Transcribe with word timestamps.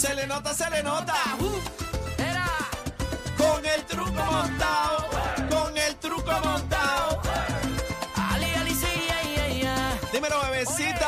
Se 0.00 0.14
le 0.14 0.26
nota, 0.26 0.54
se 0.54 0.70
le 0.70 0.82
nota. 0.82 1.14
Era. 2.16 2.46
Con 3.36 3.66
el 3.66 3.84
truco 3.84 4.24
montado. 4.32 5.10
Con 5.50 5.76
el 5.76 5.94
truco 5.96 6.32
montado. 6.42 7.20
Ali, 8.14 8.46
Ali, 8.54 8.70
sí, 8.70 8.86
yeah, 8.86 9.22
yeah, 9.34 9.48
yeah. 9.60 9.98
Dímelo, 10.10 10.40
bebecita. 10.50 11.06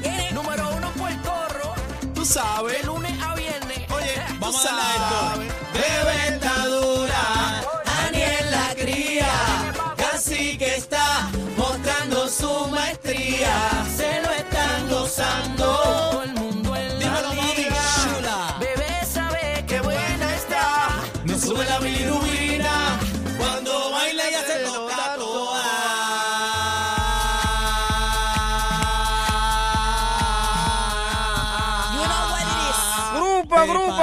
Oye, 0.00 0.32
Número 0.32 0.66
uno 0.76 0.86
en 0.86 0.92
Puerto 0.94 1.48
Rico. 1.50 1.74
Tú 2.14 2.24
sabes. 2.24 2.78
De 2.78 2.84
lunes 2.84 3.12
a 3.22 3.34
viernes. 3.34 3.90
Oye, 3.90 4.14
Vamos 4.38 4.64
a 4.64 4.74
darle 4.74 5.08
sabes. 5.10 5.52
Bebé 5.74 6.28
está 6.36 6.66
dura. 6.68 7.62
Daniel 7.84 8.50
la 8.50 8.74
cría, 8.76 9.74
casi 9.98 10.56
que 10.56 10.76
está 10.76 11.28
mostrando 11.58 12.28
su 12.28 12.66
maestría. 12.68 13.84
Se 13.94 14.22
lo 14.22 14.30
están 14.30 14.88
gozando. 14.88 16.06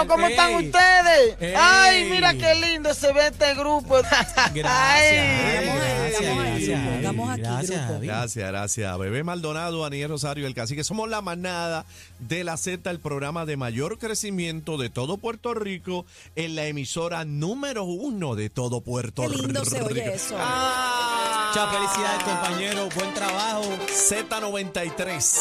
¿Cómo 0.07 0.25
ey. 0.27 0.34
están 0.34 0.55
ustedes? 0.55 1.35
Ey. 1.39 1.53
Ay, 1.57 2.09
mira 2.09 2.34
qué 2.34 2.55
lindo 2.55 2.94
se 2.94 3.11
ve 3.13 3.27
este 3.27 3.53
grupo. 3.55 3.95
Gracias. 4.53 4.66
Ay. 4.66 5.70
Gracias, 6.13 6.38
gracias, 6.38 7.38
gracias. 7.38 8.02
Gracias, 8.02 8.47
gracias. 8.49 8.97
Bebé 8.97 9.23
Maldonado, 9.23 9.85
Aniel 9.85 10.09
Rosario, 10.09 10.47
el 10.47 10.53
cacique. 10.53 10.84
Somos 10.84 11.09
la 11.09 11.22
manada 11.22 11.86
de 12.19 12.44
la 12.44 12.58
Z, 12.58 12.89
el 12.89 13.00
programa 13.00 13.45
de 13.45 13.58
mayor 13.58 13.97
crecimiento 13.97 14.77
de 14.77 14.89
todo 14.89 15.17
Puerto 15.17 15.53
Rico, 15.53 16.05
en 16.36 16.55
la 16.55 16.66
emisora 16.66 17.25
número 17.25 17.83
uno 17.83 18.36
de 18.36 18.49
todo 18.49 18.81
Puerto 18.81 19.23
Qué 19.23 19.30
Rico. 19.30 19.42
lindo 19.44 19.66
se 19.66 19.81
oye 19.81 20.14
eso. 20.14 20.36
Ah. 20.38 21.52
Muchas 21.53 21.75
felicidades, 21.75 22.23
compañero. 22.23 22.89
Buen 22.95 23.14
trabajo. 23.14 23.64
Z93, 23.88 25.39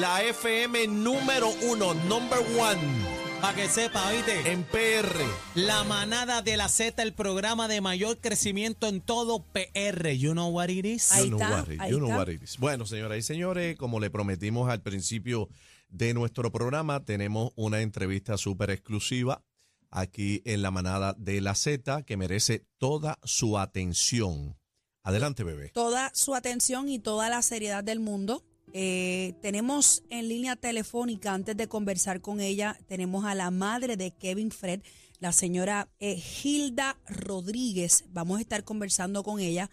la 0.00 0.22
FM 0.22 0.88
número 0.88 1.50
uno, 1.62 1.94
number 1.94 2.38
one 2.58 3.15
Para 3.40 3.54
que 3.54 3.68
sepa, 3.68 4.08
oíste. 4.08 4.50
en 4.50 4.64
PR. 4.64 5.14
La 5.54 5.84
manada 5.84 6.42
de 6.42 6.56
la 6.56 6.68
Z, 6.68 7.02
el 7.02 7.12
programa 7.12 7.68
de 7.68 7.80
mayor 7.80 8.18
crecimiento 8.20 8.88
en 8.88 9.00
todo 9.00 9.44
PR. 9.52 10.16
You 10.16 10.32
know 10.32 10.48
what 10.48 10.68
it 10.68 10.84
is? 10.84 11.12
Ahí 11.12 11.24
You 11.24 11.36
know 11.36 11.40
está, 11.40 11.50
what 11.62 11.68
it- 11.72 11.80
ahí 11.80 11.90
you 11.92 11.98
know 11.98 12.08
está. 12.08 12.18
what 12.18 12.28
it 12.28 12.42
is. 12.42 12.56
Bueno, 12.58 12.86
señoras 12.86 13.18
y 13.18 13.22
señores, 13.22 13.76
como 13.76 14.00
le 14.00 14.10
prometimos 14.10 14.68
al 14.70 14.82
principio 14.82 15.48
de 15.88 16.14
nuestro 16.14 16.50
programa, 16.50 17.04
tenemos 17.04 17.52
una 17.56 17.80
entrevista 17.82 18.36
súper 18.36 18.70
exclusiva 18.70 19.44
aquí 19.90 20.42
en 20.44 20.62
la 20.62 20.70
manada 20.70 21.14
de 21.18 21.40
la 21.40 21.54
Z 21.54 22.02
que 22.02 22.16
merece 22.16 22.64
toda 22.78 23.18
su 23.22 23.58
atención. 23.58 24.56
Adelante, 25.04 25.44
bebé. 25.44 25.70
Toda 25.70 26.10
su 26.14 26.34
atención 26.34 26.88
y 26.88 26.98
toda 26.98 27.28
la 27.28 27.40
seriedad 27.42 27.84
del 27.84 28.00
mundo. 28.00 28.42
Eh, 28.72 29.34
tenemos 29.42 30.02
en 30.10 30.28
línea 30.28 30.56
telefónica, 30.56 31.32
antes 31.32 31.56
de 31.56 31.68
conversar 31.68 32.20
con 32.20 32.40
ella, 32.40 32.78
tenemos 32.88 33.24
a 33.24 33.34
la 33.34 33.50
madre 33.50 33.96
de 33.96 34.10
Kevin 34.12 34.50
Fred, 34.50 34.82
la 35.18 35.32
señora 35.32 35.88
eh, 36.00 36.22
Hilda 36.42 36.98
Rodríguez. 37.08 38.04
Vamos 38.08 38.38
a 38.38 38.42
estar 38.42 38.64
conversando 38.64 39.22
con 39.22 39.40
ella. 39.40 39.70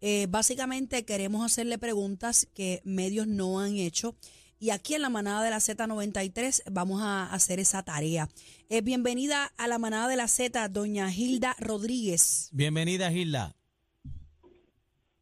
Eh, 0.00 0.26
básicamente 0.30 1.04
queremos 1.04 1.44
hacerle 1.44 1.78
preguntas 1.78 2.48
que 2.54 2.80
medios 2.84 3.26
no 3.26 3.60
han 3.60 3.76
hecho. 3.76 4.16
Y 4.60 4.70
aquí 4.70 4.94
en 4.94 5.02
la 5.02 5.08
manada 5.08 5.42
de 5.42 5.50
la 5.50 5.58
Z93 5.58 6.62
vamos 6.70 7.00
a 7.02 7.32
hacer 7.32 7.60
esa 7.60 7.84
tarea. 7.84 8.28
Eh, 8.68 8.80
bienvenida 8.80 9.52
a 9.56 9.68
la 9.68 9.78
manada 9.78 10.08
de 10.08 10.16
la 10.16 10.26
Z, 10.26 10.68
doña 10.68 11.12
Hilda 11.12 11.54
Rodríguez. 11.60 12.48
Bienvenida, 12.52 13.10
Gilda. 13.10 13.57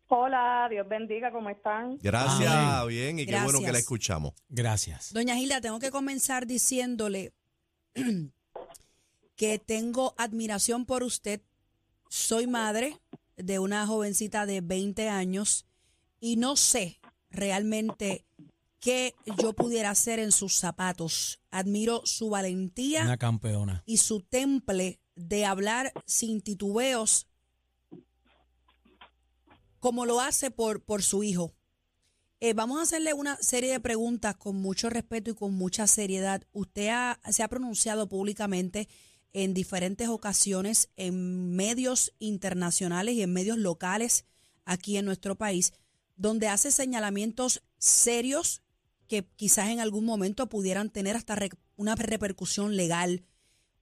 Hola, 0.09 0.69
Dios 0.71 0.89
bendiga, 0.89 1.33
¿cómo 1.33 1.51
están? 1.51 1.99
Gracias, 1.99 2.53
Amén. 2.53 2.89
bien, 2.89 3.19
y 3.19 3.25
qué 3.27 3.33
Gracias. 3.33 3.53
bueno 3.53 3.67
que 3.67 3.73
la 3.73 3.79
escuchamos. 3.79 4.35
Gracias. 4.49 5.13
Doña 5.13 5.39
Hilda, 5.39 5.61
tengo 5.61 5.81
que 5.81 5.91
comenzar 5.91 6.47
diciéndole 6.47 7.33
que 9.37 9.59
tengo 9.59 10.15
admiración 10.17 10.87
por 10.87 11.03
usted. 11.03 11.41
Soy 12.09 12.47
madre 12.47 12.97
de 13.37 13.59
una 13.59 13.85
jovencita 13.87 14.47
de 14.47 14.61
20 14.61 15.09
años 15.09 15.67
y 16.21 16.37
no 16.37 16.55
sé 16.57 17.01
realmente 17.31 18.25
qué 18.79 19.15
yo 19.43 19.55
pudiera 19.55 19.91
hacer 19.91 20.21
en 20.21 20.31
sus 20.31 20.55
zapatos. 20.55 21.41
Admiro 21.51 22.03
su 22.05 22.31
valentía 22.31 23.03
Una 23.03 23.17
campeona. 23.17 23.83
y 23.87 23.97
su 23.97 24.21
temple 24.21 25.01
de 25.17 25.45
hablar 25.45 25.93
sin 26.05 26.41
titubeos 26.43 27.26
como 29.81 30.07
lo 30.07 30.21
hace 30.21 30.51
por, 30.51 30.83
por 30.85 31.03
su 31.03 31.23
hijo. 31.23 31.55
Eh, 32.41 32.53
vamos 32.53 32.79
a 32.79 32.83
hacerle 32.83 33.15
una 33.15 33.37
serie 33.41 33.73
de 33.73 33.81
preguntas 33.81 34.37
con 34.37 34.57
mucho 34.57 34.91
respeto 34.91 35.31
y 35.31 35.35
con 35.35 35.55
mucha 35.55 35.87
seriedad. 35.87 36.43
Usted 36.53 36.89
ha- 36.89 37.21
se 37.31 37.43
ha 37.43 37.49
pronunciado 37.49 38.09
públicamente 38.09 38.89
en 39.33 39.55
diferentes 39.55 40.09
ocasiones 40.09 40.91
en 40.97 41.55
medios 41.57 42.13
internacionales 42.19 43.15
y 43.15 43.23
en 43.23 43.33
medios 43.33 43.59
locales 43.59 44.25
aquí 44.65 44.97
en 44.97 45.05
nuestro 45.05 45.37
país, 45.37 45.73
donde 46.17 46.49
hace 46.49 46.71
señalamientos 46.71 47.63
serios 47.79 48.63
que 49.09 49.25
quizás 49.37 49.69
en 49.69 49.81
algún 49.81 50.05
momento 50.05 50.49
pudieran 50.49 50.91
tener 50.91 51.17
hasta 51.17 51.39
una 51.77 51.95
repercusión 51.95 52.77
legal. 52.77 53.25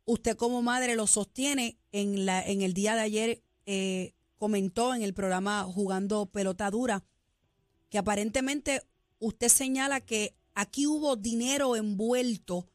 Usted 0.04 0.36
como 0.36 0.60
madre 0.62 0.96
lo 0.96 1.06
sostiene. 1.06 1.78
En, 1.92 2.26
la, 2.26 2.44
en 2.46 2.62
el 2.62 2.74
día 2.74 2.94
de 2.94 3.00
ayer 3.00 3.42
eh, 3.66 4.14
comentó 4.44 4.94
en 4.94 5.00
el 5.00 5.14
programa 5.14 5.64
Jugando 5.64 6.26
Pelota 6.26 6.70
Dura 6.70 7.02
que 7.88 7.96
aparentemente 7.96 8.82
usted 9.18 9.48
señala 9.48 10.02
que 10.02 10.36
aquí 10.54 10.86
hubo 10.86 11.16
dinero 11.16 11.76
envuelto 11.76 12.68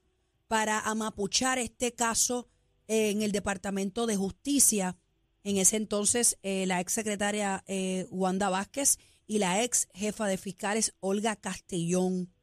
para 0.48 0.80
amapuchar 0.80 1.60
este 1.60 1.94
caso 1.94 2.48
en 2.88 3.22
el 3.22 3.32
Departamento 3.32 4.08
de 4.08 4.16
Justicia. 4.16 4.98
En 5.44 5.58
ese 5.58 5.76
entonces, 5.76 6.40
eh, 6.42 6.66
la 6.66 6.82
ex 6.82 6.92
secretaria 6.92 7.64
eh, 7.68 8.08
Wanda 8.10 8.50
Vázquez 8.50 8.98
y 9.28 9.38
la 9.38 9.64
ex 9.64 9.90
jefa 9.94 10.26
de 10.26 10.40
fiscales 10.40 10.96
Olga 11.02 11.36
Castellón. 11.36 12.34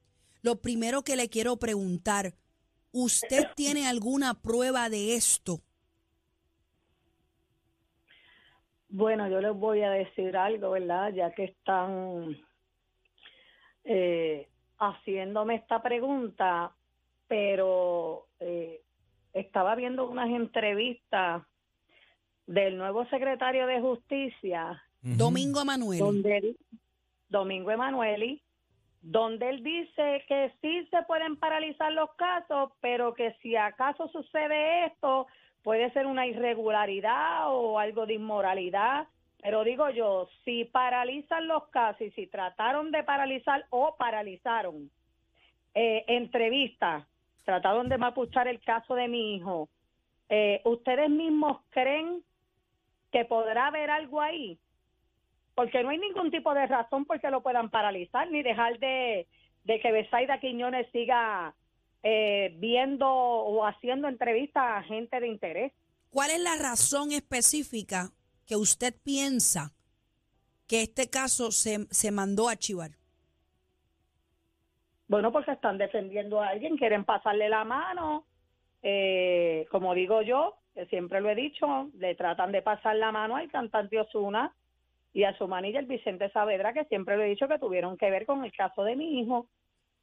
Lo 0.41 0.63
primero 0.63 1.03
que 1.03 1.17
le 1.17 1.29
quiero 1.29 1.57
preguntar, 1.57 2.37
¿usted 2.93 3.43
tiene 3.57 3.89
alguna 3.89 4.41
prueba 4.41 4.89
de 4.89 5.17
esto? 5.17 5.65
Bueno, 8.97 9.29
yo 9.29 9.43
les 9.43 9.53
voy 9.55 9.83
a 9.83 9.91
decir 9.91 10.35
algo, 10.39 10.71
¿verdad? 10.71 11.13
Ya 11.13 11.31
que 11.33 11.45
están 11.45 12.35
eh, 13.85 14.49
haciéndome 14.79 15.57
esta 15.57 15.83
pregunta, 15.83 16.73
pero 17.29 18.25
eh, 18.41 18.81
estaba 19.35 19.75
viendo 19.75 20.09
unas 20.09 20.31
entrevistas 20.31 21.43
del 22.47 22.79
nuevo 22.79 23.05
secretario 23.11 23.67
de 23.67 23.83
Justicia. 23.83 24.83
Domingo 25.03 25.61
donde 26.07 26.39
él- 26.39 26.57
Domingo 27.29 27.71
Emanueli, 27.71 28.41
donde 29.03 29.51
él 29.51 29.63
dice 29.63 30.25
que 30.27 30.55
sí 30.63 30.89
se 30.91 31.03
pueden 31.03 31.37
paralizar 31.37 31.93
los 31.93 32.15
casos, 32.15 32.73
pero 32.81 33.13
que 33.13 33.35
si 33.43 33.57
acaso 33.57 34.09
sucede 34.09 34.87
esto, 34.87 35.27
puede 35.67 35.91
ser 35.91 36.07
una 36.07 36.29
irregularidad 36.29 37.53
o 37.53 37.81
algo 37.81 38.07
de 38.07 38.15
inmoralidad. 38.15 39.09
Pero 39.43 39.65
digo 39.65 39.91
yo, 39.91 40.29
si 40.45 40.65
paralizan 40.65 41.49
los 41.49 41.67
casos 41.71 42.03
y 42.03 42.13
si 42.13 42.29
trataron 42.29 42.93
de 42.93 43.03
paralizar 43.03 43.67
o 43.71 43.97
paralizaron 43.99 44.89
eh, 45.75 46.05
entrevistas, 46.07 47.05
trataron 47.45 47.89
de 47.89 47.99
mapuchar 47.99 48.47
el 48.47 48.61
caso 48.61 48.95
de 48.95 49.09
mi 49.09 49.35
hijo, 49.35 49.69
eh, 50.29 50.61
¿ustedes 50.63 51.11
mismos 51.11 51.59
creen 51.71 52.23
que 53.11 53.25
podrá 53.25 53.67
haber 53.67 53.91
algo 53.91 54.21
ahí? 54.21 54.57
porque 55.57 55.83
no 55.83 55.89
hay 55.89 55.97
ningún 55.99 56.31
tipo 56.31 56.53
de 56.53 56.67
razón 56.67 57.07
por 57.07 57.19
que 57.19 57.31
lo 57.31 57.43
puedan 57.43 57.71
paralizar 57.71 58.31
ni 58.31 58.43
dejar 58.43 58.79
de, 58.79 59.27
de 59.65 59.81
que 59.81 59.91
Besaida 59.91 60.39
Quiñones 60.39 60.87
siga 60.93 61.55
eh, 62.03 62.55
viendo 62.59 63.09
o 63.09 63.65
haciendo 63.67 64.09
entrevistas 64.09 64.63
a 64.65 64.83
gente 64.83 65.21
de 65.21 65.29
interés. 65.29 65.73
¿Cuál 66.11 66.31
es 66.31 66.41
la 66.41 66.57
razón 66.57 67.13
específica 67.13 68.11
que 68.47 68.57
usted 68.57 68.95
piensa 69.03 69.73
que 70.67 70.83
este 70.83 71.11
caso 71.11 71.51
se, 71.51 71.87
se 71.91 72.11
mandó 72.11 72.49
a 72.49 72.53
archivar? 72.53 72.93
Bueno, 75.09 75.31
porque 75.33 75.53
están 75.53 75.79
defendiendo 75.79 76.41
a 76.41 76.49
alguien, 76.49 76.77
quieren 76.77 77.05
pasarle 77.05 77.49
la 77.49 77.65
mano, 77.65 78.25
eh, 78.83 79.67
como 79.71 79.95
digo 79.95 80.23
yo, 80.23 80.57
que 80.75 80.87
siempre 80.87 81.21
lo 81.21 81.31
he 81.31 81.35
dicho, 81.35 81.89
le 81.99 82.15
tratan 82.15 82.53
de 82.53 82.63
pasar 82.63 82.97
la 82.97 83.13
mano 83.13 83.37
al 83.37 83.51
cantante 83.51 84.01
Osuna 84.01 84.53
y 85.13 85.25
a 85.25 85.37
su 85.39 85.45
el 85.47 85.87
Vicente 85.87 86.31
Saavedra, 86.31 86.75
que 86.75 86.85
siempre 86.85 87.17
lo 87.17 87.23
he 87.23 87.29
dicho 87.29 87.49
que 87.49 87.59
tuvieron 87.59 87.97
que 87.97 88.11
ver 88.11 88.27
con 88.27 88.45
el 88.45 88.53
caso 88.53 88.85
de 88.85 88.97
mi 88.97 89.21
hijo. 89.21 89.47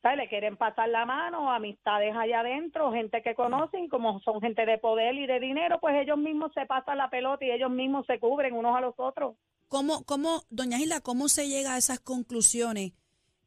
¿Sabes? 0.03 0.17
Le 0.17 0.29
quieren 0.29 0.57
pasar 0.57 0.89
la 0.89 1.05
mano, 1.05 1.49
amistades 1.51 2.13
allá 2.15 2.41
adentro, 2.41 2.91
gente 2.91 3.23
que 3.23 3.33
conocen, 3.33 3.87
como 3.87 4.19
son 4.19 4.41
gente 4.41 4.65
de 4.65 4.77
poder 4.77 5.15
y 5.15 5.25
de 5.25 5.39
dinero, 5.39 5.79
pues 5.79 5.95
ellos 5.95 6.17
mismos 6.17 6.51
se 6.53 6.65
pasan 6.65 6.97
la 6.97 7.09
pelota 7.09 7.43
y 7.43 7.51
ellos 7.51 7.71
mismos 7.71 8.05
se 8.05 8.19
cubren 8.19 8.53
unos 8.53 8.75
a 8.75 8.81
los 8.81 8.93
otros. 8.97 9.35
¿Cómo, 9.69 10.03
cómo, 10.03 10.43
doña 10.49 10.77
Gilda, 10.77 10.99
cómo 10.99 11.29
se 11.29 11.47
llega 11.47 11.73
a 11.73 11.77
esas 11.77 11.99
conclusiones 12.01 12.91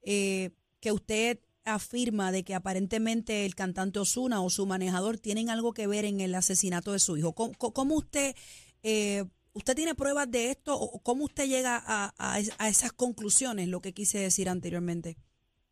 eh, 0.03 0.51
que 0.81 0.93
usted 0.93 1.39
afirma 1.65 2.33
de 2.33 2.43
que 2.43 2.55
aparentemente 2.55 3.45
el 3.45 3.55
cantante 3.55 3.99
Osuna 3.99 4.41
o 4.41 4.49
su 4.49 4.67
manejador 4.67 5.19
tienen 5.19 5.51
algo 5.51 5.75
que 5.75 5.87
ver 5.87 6.05
en 6.05 6.21
el 6.21 6.35
asesinato 6.35 6.93
de 6.93 7.01
su 7.01 7.19
hijo? 7.19 7.35
¿Cómo, 7.35 7.53
cómo 7.59 7.95
usted, 7.97 8.35
eh, 8.83 9.25
usted 9.53 9.75
tiene 9.77 9.95
pruebas 9.95 10.31
de 10.31 10.51
esto 10.53 10.75
o 10.75 11.01
cómo 11.01 11.25
usted 11.25 11.49
llega 11.49 11.77
a, 11.77 12.15
a, 12.17 12.39
a 12.59 12.69
esas 12.69 12.93
conclusiones, 12.93 13.69
lo 13.69 13.81
que 13.81 13.93
quise 13.93 14.19
decir 14.19 14.49
anteriormente? 14.49 15.19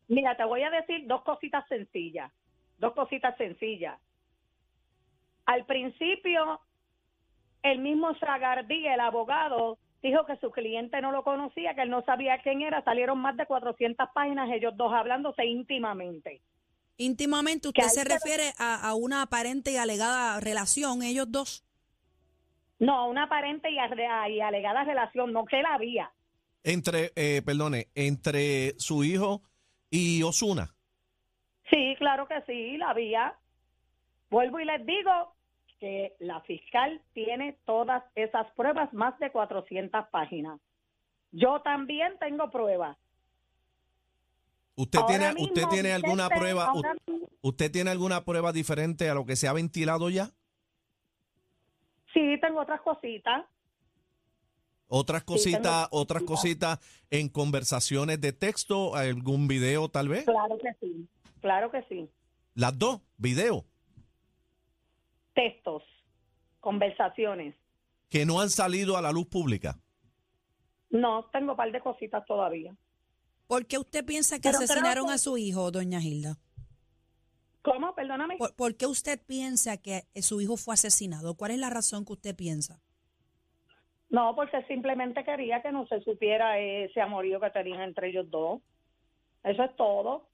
Mira, 0.07 0.35
te 0.37 0.43
voy 0.43 0.61
a 0.63 0.69
decir 0.69 1.07
dos 1.07 1.23
cositas 1.23 1.67
sencillas, 1.67 2.31
dos 2.77 2.93
cositas 2.93 3.35
sencillas. 3.37 3.99
Al 5.45 5.65
principio, 5.65 6.59
el 7.63 7.79
mismo 7.79 8.13
Zagardí, 8.19 8.85
el 8.87 8.99
abogado, 8.99 9.77
dijo 10.01 10.25
que 10.25 10.37
su 10.37 10.51
cliente 10.51 11.01
no 11.01 11.11
lo 11.11 11.23
conocía, 11.23 11.73
que 11.73 11.81
él 11.81 11.89
no 11.89 12.03
sabía 12.03 12.39
quién 12.43 12.61
era. 12.61 12.83
Salieron 12.83 13.19
más 13.19 13.35
de 13.37 13.45
400 13.45 14.09
páginas, 14.13 14.49
ellos 14.51 14.75
dos 14.75 14.93
hablándose 14.93 15.45
íntimamente. 15.45 16.41
Íntimamente, 16.97 17.67
¿usted 17.67 17.87
se 17.87 18.03
refiere 18.03 18.53
a, 18.57 18.87
a 18.87 18.95
una 18.95 19.23
aparente 19.23 19.71
y 19.71 19.77
alegada 19.77 20.39
relación, 20.39 21.03
ellos 21.03 21.29
dos? 21.29 21.65
No, 22.79 23.09
una 23.09 23.23
aparente 23.23 23.69
y 23.69 23.79
alegada 23.79 24.83
relación, 24.83 25.33
no 25.33 25.45
que 25.45 25.61
la 25.61 25.73
había. 25.73 26.11
Entre, 26.63 27.11
eh, 27.15 27.41
perdone, 27.45 27.87
entre 27.95 28.73
su 28.79 29.03
hijo 29.03 29.41
y 29.95 30.23
Osuna. 30.23 30.75
Sí, 31.69 31.95
claro 31.97 32.27
que 32.27 32.41
sí, 32.41 32.77
la 32.77 32.89
había. 32.89 33.33
Vuelvo 34.29 34.59
y 34.59 34.65
les 34.65 34.85
digo 34.85 35.33
que 35.79 36.13
la 36.19 36.41
fiscal 36.41 37.01
tiene 37.13 37.57
todas 37.65 38.03
esas 38.15 38.51
pruebas, 38.51 38.93
más 38.93 39.17
de 39.19 39.31
400 39.31 40.07
páginas. 40.09 40.59
Yo 41.31 41.61
también 41.61 42.17
tengo 42.19 42.49
pruebas. 42.49 42.97
¿Usted 44.75 44.99
Ahora 44.99 45.07
tiene, 45.07 45.33
mismo, 45.33 45.43
usted 45.47 45.63
tiene 45.69 45.93
alguna 45.93 46.27
prueba? 46.27 46.73
¿Usted 47.41 47.71
tiene 47.71 47.91
alguna 47.91 48.25
prueba 48.25 48.51
diferente 48.51 49.09
a 49.09 49.13
lo 49.13 49.25
que 49.25 49.35
se 49.35 49.47
ha 49.47 49.53
ventilado 49.53 50.09
ya? 50.09 50.29
Sí, 52.13 52.37
tengo 52.41 52.61
otras 52.61 52.81
cositas. 52.81 53.45
Otras 54.87 55.23
cositas, 55.23 55.87
otras 55.91 56.23
cositas. 56.23 56.79
en 57.09 57.29
conversaciones 57.29 58.19
de 58.21 58.33
texto, 58.33 58.95
algún 58.95 59.47
video 59.47 59.89
tal 59.89 60.09
vez. 60.09 60.25
Claro 60.25 60.57
que 60.57 60.73
sí, 60.79 61.07
claro 61.41 61.71
que 61.71 61.83
sí. 61.89 62.09
Las 62.53 62.77
dos, 62.77 63.01
video, 63.17 63.65
Textos, 65.33 65.83
conversaciones. 66.59 67.55
que 68.09 68.25
no 68.25 68.39
han 68.39 68.49
salido 68.49 68.95
a 68.97 69.01
la 69.01 69.11
luz 69.11 69.27
pública. 69.27 69.77
No, 70.89 71.25
tengo 71.33 71.51
un 71.51 71.57
par 71.57 71.71
de 71.71 71.81
cositas 71.81 72.23
todavía. 72.25 72.73
¿Por 73.47 73.65
qué 73.65 73.77
usted 73.77 74.05
piensa 74.05 74.37
que 74.37 74.49
Pero 74.49 74.59
asesinaron 74.59 75.07
que- 75.07 75.13
a 75.13 75.17
su 75.17 75.37
hijo, 75.37 75.69
doña 75.71 75.99
Gilda? 75.99 76.37
¿Cómo? 77.63 77.93
Perdóname. 77.95 78.37
¿Por, 78.37 78.55
por 78.55 78.75
qué 78.77 78.85
usted 78.85 79.19
piensa 79.25 79.77
que 79.77 80.07
su 80.21 80.39
hijo 80.39 80.55
fue 80.55 80.75
asesinado? 80.75 81.35
¿Cuál 81.35 81.51
es 81.51 81.59
la 81.59 81.69
razón 81.69 82.05
que 82.05 82.13
usted 82.13 82.35
piensa? 82.35 82.79
No, 84.15 84.33
porque 84.33 84.63
simplemente 84.63 85.25
quería 85.25 85.61
que 85.61 85.73
no 85.73 85.85
se 85.87 85.99
supiera 85.99 86.57
ese 86.57 87.01
amorío 87.01 87.41
que 87.41 87.49
tenían 87.49 87.81
entre 87.81 88.07
ellos 88.07 88.31
dos. 88.31 88.61
Eso 89.43 89.61
es 89.61 89.75
todo. 89.75 90.29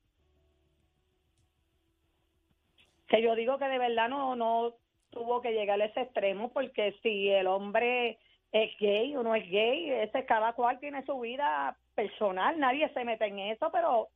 Que 3.07 3.23
yo 3.23 3.33
digo 3.33 3.57
que 3.57 3.65
de 3.65 3.79
verdad 3.79 4.07
no, 4.07 4.35
no 4.35 4.75
tuvo 5.09 5.41
que 5.41 5.53
llegar 5.53 5.81
a 5.81 5.85
ese 5.85 6.01
extremo, 6.01 6.53
porque 6.53 6.95
si 7.01 7.29
el 7.29 7.47
hombre 7.47 8.19
es 8.51 8.77
gay 8.77 9.15
o 9.15 9.23
no 9.23 9.33
es 9.33 9.49
gay, 9.49 9.89
ese 9.89 10.25
cada 10.27 10.53
cual 10.53 10.79
tiene 10.79 11.03
su 11.03 11.19
vida 11.19 11.75
personal, 11.95 12.59
nadie 12.59 12.87
se 12.89 13.03
mete 13.03 13.25
en 13.25 13.39
eso, 13.39 13.71
pero 13.71 14.09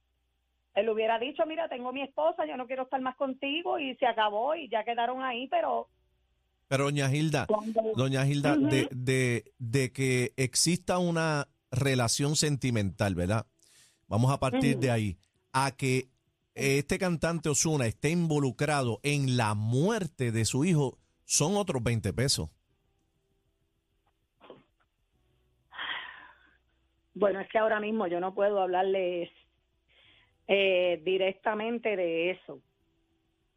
él 0.76 0.88
hubiera 0.90 1.18
dicho, 1.18 1.44
mira, 1.48 1.70
tengo 1.70 1.92
mi 1.92 2.04
esposa, 2.04 2.46
yo 2.46 2.56
no 2.56 2.68
quiero 2.68 2.84
estar 2.84 3.02
más 3.02 3.16
contigo 3.16 3.80
y 3.80 3.96
se 3.96 4.06
acabó 4.06 4.54
y 4.54 4.70
ya 4.70 4.84
quedaron 4.84 5.24
ahí, 5.24 5.48
pero 5.48 5.88
Pero 6.68 6.86
doña 6.86 7.10
Gilda, 7.10 7.46
cuando... 7.48 7.82
doña 7.96 8.26
Gilda, 8.26 8.54
Ujú. 8.54 8.68
de, 8.68 8.88
de, 8.92 9.54
de 9.60 9.92
que 9.92 10.34
exista 10.36 10.98
una 10.98 11.48
relación 11.72 12.36
sentimental, 12.36 13.16
¿verdad? 13.16 13.46
Vamos 14.08 14.32
a 14.32 14.40
partir 14.40 14.78
de 14.78 14.92
ahí, 14.92 15.18
a 15.52 15.72
que 15.76 16.10
este 16.54 16.98
cantante 16.98 17.50
Osuna 17.50 17.86
esté 17.86 18.10
involucrado 18.10 19.00
en 19.04 19.36
la 19.36 19.56
muerte 19.56 20.32
de 20.32 20.46
su 20.46 20.64
hijo, 20.64 20.98
son 21.26 21.58
otros 21.58 21.84
20 21.84 22.14
pesos. 22.14 22.50
Bueno, 27.14 27.40
es 27.40 27.50
que 27.50 27.58
ahora 27.58 27.80
mismo 27.80 28.08
yo 28.08 28.20
no 28.20 28.34
puedo 28.34 28.62
hablarles 28.62 29.30
eh, 30.48 31.02
directamente 31.04 31.96
de 31.96 32.32
eso, 32.32 32.60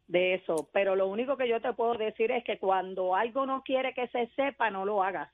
de 0.09 0.33
eso, 0.35 0.69
pero 0.73 0.95
lo 0.97 1.07
único 1.07 1.37
que 1.37 1.47
yo 1.47 1.61
te 1.61 1.71
puedo 1.73 1.93
decir 1.93 2.31
es 2.31 2.43
que 2.43 2.59
cuando 2.59 3.15
algo 3.15 3.45
no 3.45 3.63
quiere 3.63 3.93
que 3.93 4.07
se 4.09 4.27
sepa, 4.35 4.69
no 4.69 4.83
lo 4.83 5.03
hagas. 5.03 5.31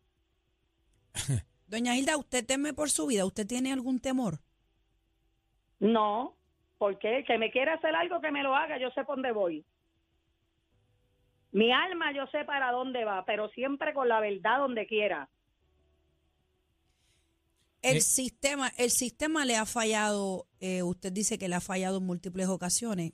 Doña 1.68 1.96
Hilda, 1.98 2.18
¿usted 2.18 2.46
teme 2.46 2.74
por 2.74 2.90
su 2.90 3.08
vida? 3.08 3.26
¿Usted 3.26 3.48
tiene 3.48 3.74
algún 3.74 4.00
temor? 4.00 4.42
No, 5.80 6.36
porque 6.78 7.18
el 7.20 7.26
que 7.26 7.38
me 7.38 7.52
quiere 7.52 7.72
hacer 7.72 7.96
algo 7.96 8.22
que 8.22 8.32
me 8.32 8.44
lo 8.44 8.56
haga, 8.56 8.78
yo 8.78 8.90
sé 8.92 9.04
por 9.06 9.16
dónde 9.16 9.32
voy. 9.32 9.66
Mi 11.52 11.72
alma 11.72 12.12
yo 12.14 12.28
sé 12.28 12.44
para 12.46 12.72
dónde 12.72 13.06
va, 13.06 13.24
pero 13.26 13.50
siempre 13.50 13.94
con 13.94 14.10
la 14.10 14.20
verdad 14.20 14.60
donde 14.60 14.88
quiera. 14.88 15.30
El 17.82 17.98
Eh. 17.98 18.02
sistema, 18.02 18.70
el 18.78 18.90
sistema 18.92 19.46
le 19.46 19.56
ha 19.56 19.66
fallado, 19.66 20.48
eh, 20.60 20.84
usted 20.84 21.12
dice 21.14 21.38
que 21.38 21.48
le 21.48 21.56
ha 21.56 21.62
fallado 21.62 21.98
en 22.00 22.06
múltiples 22.06 22.48
ocasiones. 22.48 23.14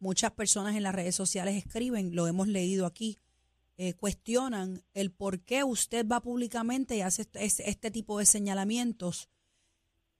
Muchas 0.00 0.32
personas 0.32 0.76
en 0.76 0.82
las 0.84 0.94
redes 0.94 1.14
sociales 1.14 1.56
escriben, 1.56 2.14
lo 2.14 2.26
hemos 2.26 2.46
leído 2.48 2.86
aquí, 2.86 3.18
eh, 3.76 3.94
cuestionan 3.94 4.82
el 4.94 5.10
por 5.12 5.40
qué 5.40 5.64
usted 5.64 6.06
va 6.06 6.20
públicamente 6.20 6.96
y 6.96 7.00
hace 7.00 7.22
este, 7.22 7.44
es- 7.44 7.60
este 7.60 7.90
tipo 7.90 8.18
de 8.18 8.26
señalamientos 8.26 9.28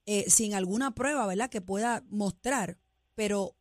eh, 0.05 0.25
sin 0.29 0.53
alguna 0.55 0.95
prueba, 0.95 1.27
¿verdad?, 1.27 1.49
que 1.49 1.61
pueda 1.61 2.03
mostrar. 2.09 2.77
Pero 3.15 3.55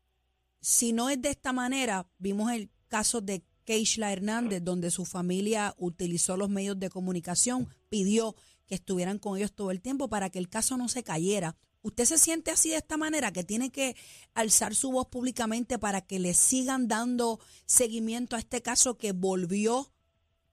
si 0.61 0.93
no 0.93 1.11
es 1.11 1.21
de 1.21 1.29
esta 1.31 1.53
manera, 1.53 2.09
vimos 2.19 2.51
el 2.53 2.71
caso 2.89 3.21
de 3.21 3.43
Keishla 3.65 4.13
Hernández, 4.13 4.63
donde 4.65 4.91
su 4.91 5.05
familia 5.05 5.75
utilizó 5.77 6.37
los 6.39 6.49
medios 6.49 6.79
de 6.81 6.89
comunicación, 6.89 7.69
pidió 7.91 8.35
que 8.67 8.77
estuvieran 8.77 9.19
con 9.19 9.37
ellos 9.37 9.53
todo 9.53 9.71
el 9.71 9.83
tiempo 9.83 10.09
para 10.09 10.31
que 10.31 10.39
el 10.39 10.49
caso 10.49 10.77
no 10.79 10.89
se 10.89 11.03
cayera. 11.03 11.57
¿Usted 11.83 12.05
se 12.05 12.19
siente 12.19 12.51
así 12.51 12.71
de 12.71 12.77
esta 12.77 12.97
manera, 12.97 13.33
que 13.33 13.45
tiene 13.45 13.71
que 13.71 13.95
alzar 14.35 14.75
su 14.75 14.91
voz 14.93 15.07
públicamente 15.07 15.79
para 15.79 16.01
que 16.01 16.19
le 16.19 16.35
sigan 16.35 16.89
dando 16.89 17.39
seguimiento 17.67 18.37
a 18.37 18.41
este 18.41 18.63
caso 18.63 18.99
que 18.99 19.13
volvió 19.13 19.87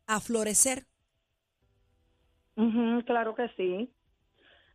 a 0.08 0.20
florecer? 0.20 0.86
Claro 3.05 3.36
que 3.36 3.50
sí. 3.58 3.91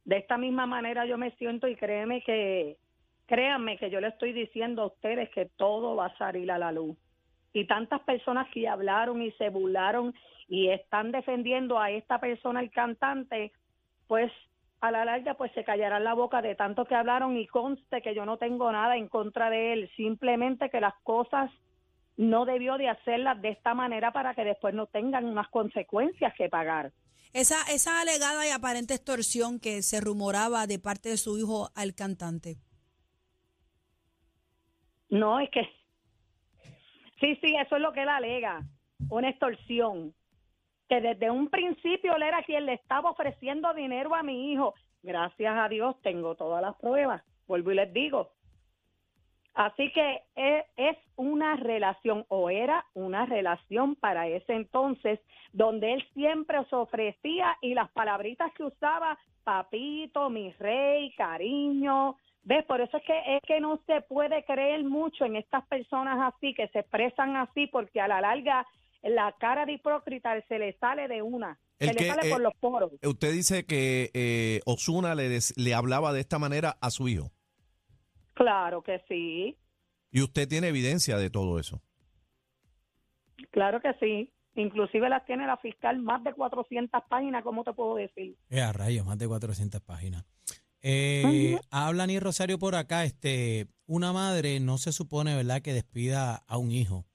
De 0.04 0.19
esta 0.19 0.37
misma 0.37 0.66
manera 0.66 1.07
yo 1.07 1.16
me 1.16 1.30
siento 1.37 1.69
y 1.69 1.76
créeme 1.76 2.23
que, 2.23 2.78
créanme 3.26 3.78
que 3.78 3.90
yo 3.90 4.00
le 4.00 4.09
estoy 4.09 4.33
diciendo 4.33 4.83
a 4.83 4.87
ustedes 4.87 5.30
que 5.30 5.47
todo 5.57 5.95
va 5.97 6.07
a 6.07 6.19
salir 6.19 6.50
a 6.50 6.59
la 6.59 6.73
luz. 6.73 6.97
Y 7.52 7.66
tantas 7.66 8.00
personas 8.02 8.49
que 8.52 8.69
hablaron 8.69 9.23
y 9.23 9.33
se 9.33 9.49
burlaron 9.50 10.14
y 10.49 10.69
están 10.69 11.12
defendiendo 11.12 11.78
a 11.78 11.90
esta 11.90 12.19
persona, 12.19 12.61
el 12.61 12.71
cantante, 12.71 13.52
pues 14.09 14.33
a 14.80 14.90
la 14.90 15.04
larga 15.04 15.34
pues 15.34 15.52
se 15.52 15.64
callarán 15.64 16.04
la 16.04 16.14
boca 16.14 16.40
de 16.40 16.54
tanto 16.54 16.84
que 16.84 16.94
hablaron 16.94 17.37
y 17.37 17.46
conste 17.46 18.00
que 18.00 18.14
yo 18.14 18.25
no 18.25 18.38
tengo 18.38 18.72
nada 18.72 18.96
en 18.96 19.08
contra 19.08 19.50
de 19.50 19.75
él, 19.75 19.90
simplemente 19.96 20.70
que 20.70 20.80
las 20.80 20.94
cosas 21.02 21.50
no 22.16 22.44
debió 22.44 22.76
de 22.76 22.88
hacerlas 22.88 23.40
de 23.40 23.50
esta 23.50 23.75
manera 23.75 24.12
para 24.12 24.34
que 24.34 24.44
después 24.44 24.75
no 24.75 24.87
tengan 24.87 25.26
unas 25.26 25.49
consecuencias 25.49 26.34
que 26.34 26.49
pagar. 26.49 26.92
Esa, 27.32 27.62
esa 27.72 28.00
alegada 28.00 28.46
y 28.46 28.50
aparente 28.50 28.94
extorsión 28.94 29.60
que 29.60 29.82
se 29.82 30.00
rumoraba 30.00 30.66
de 30.66 30.78
parte 30.78 31.10
de 31.10 31.16
su 31.16 31.38
hijo 31.38 31.70
al 31.76 31.94
cantante. 31.94 32.56
No, 35.08 35.40
es 35.40 35.50
que 35.50 35.62
sí, 37.20 37.37
sí, 37.42 37.54
eso 37.56 37.76
es 37.76 37.82
lo 37.82 37.92
que 37.92 38.02
él 38.02 38.08
alega, 38.08 38.62
una 39.08 39.30
extorsión. 39.30 40.14
Que 40.90 41.00
desde 41.00 41.30
un 41.30 41.49
principio 41.49 42.16
él 42.16 42.25
era 42.25 42.42
quien 42.42 42.66
le 42.66 42.75
estaba 42.75 43.11
ofreciendo 43.11 43.73
dinero 43.73 44.14
a 44.14 44.23
mi 44.23 44.52
hijo. 44.52 44.75
Gracias 45.02 45.56
a 45.56 45.68
Dios 45.68 45.97
tengo 46.02 46.35
todas 46.35 46.61
las 46.61 46.76
pruebas, 46.76 47.23
vuelvo 47.47 47.73
y 47.73 47.76
les 47.76 47.92
digo. 47.92 48.32
Así 49.54 49.90
que 49.92 50.23
es, 50.35 50.64
es 50.76 50.97
una 51.16 51.56
relación 51.56 52.25
o 52.28 52.50
era 52.50 52.85
una 52.94 53.25
relación 53.25 53.94
para 53.97 54.28
ese 54.28 54.52
entonces 54.52 55.20
donde 55.52 55.94
él 55.94 56.04
siempre 56.12 56.62
se 56.66 56.76
ofrecía 56.76 57.56
y 57.62 57.75
las 57.75 57.90
palabritas 57.92 58.52
que 58.54 58.64
usaba, 58.64 59.18
papito, 59.44 60.28
mi 60.28 60.50
rey, 60.52 61.12
cariño, 61.12 62.16
¿Ves? 62.42 62.64
Por 62.64 62.80
eso 62.80 62.97
es 62.97 63.02
que 63.04 63.37
es 63.37 63.42
que 63.42 63.61
no 63.61 63.78
se 63.87 64.00
puede 64.00 64.44
creer 64.44 64.82
mucho 64.82 65.25
en 65.25 65.37
estas 65.37 65.66
personas 65.66 66.35
así, 66.35 66.54
que 66.54 66.68
se 66.68 66.80
expresan 66.80 67.37
así, 67.37 67.66
porque 67.66 68.00
a 68.00 68.09
la 68.09 68.20
larga 68.20 68.66
la 69.02 69.35
cara 69.40 69.66
de 69.66 69.73
hipócrita 69.73 70.33
se 70.49 70.59
le 70.59 70.76
sale 70.78 71.09
de 71.09 71.23
una, 71.23 71.59
El 71.78 71.88
se 71.90 71.95
que, 71.97 72.02
le 72.04 72.09
sale 72.09 72.28
eh, 72.28 72.30
por 72.33 72.40
los 72.40 72.54
poros. 72.61 72.92
Usted 73.02 73.33
dice 73.33 73.64
que 73.66 74.11
eh, 74.14 74.61
Osuna 74.66 75.14
le, 75.14 75.28
des- 75.28 75.54
le 75.57 75.75
hablaba 75.75 76.12
de 76.12 76.21
esta 76.21 76.38
manera 76.38 76.76
a 76.80 76.90
su 76.90 77.09
hijo. 77.09 77.30
Claro 78.35 78.83
que 78.83 79.00
sí, 79.09 79.59
Y 80.11 80.23
usted 80.23 80.49
tiene 80.49 80.69
evidencia 80.69 81.16
de 81.19 81.30
todo 81.30 81.59
eso. 81.59 81.83
claro 83.50 83.80
que 83.80 83.92
sí. 84.00 84.33
Inclusive 84.57 85.09
las 85.09 85.25
tiene 85.26 85.47
la 85.47 85.57
fiscal 85.59 86.00
más 86.00 86.25
de 86.25 86.35
400 86.35 87.02
páginas, 87.09 87.45
¿cómo 87.45 87.62
te 87.62 87.73
puedo 87.73 87.95
decir? 87.95 88.37
Eh, 88.49 88.61
a 88.61 88.73
rayos, 88.73 89.07
más 89.07 89.16
de 89.16 89.28
400 89.28 89.80
páginas. 89.80 90.25
Eh, 90.83 91.57
Habla 91.71 92.07
ni 92.09 92.19
Rosario 92.19 92.59
por 92.59 92.75
acá, 92.75 93.04
este, 93.04 93.69
una 93.87 94.12
madre 94.12 94.59
no 94.59 94.76
se 94.78 94.90
supone, 94.92 95.37
¿verdad?, 95.37 95.62
que 95.62 95.73
despida 95.73 96.35
a 96.49 96.57
un 96.59 96.73
hijo. 96.73 97.07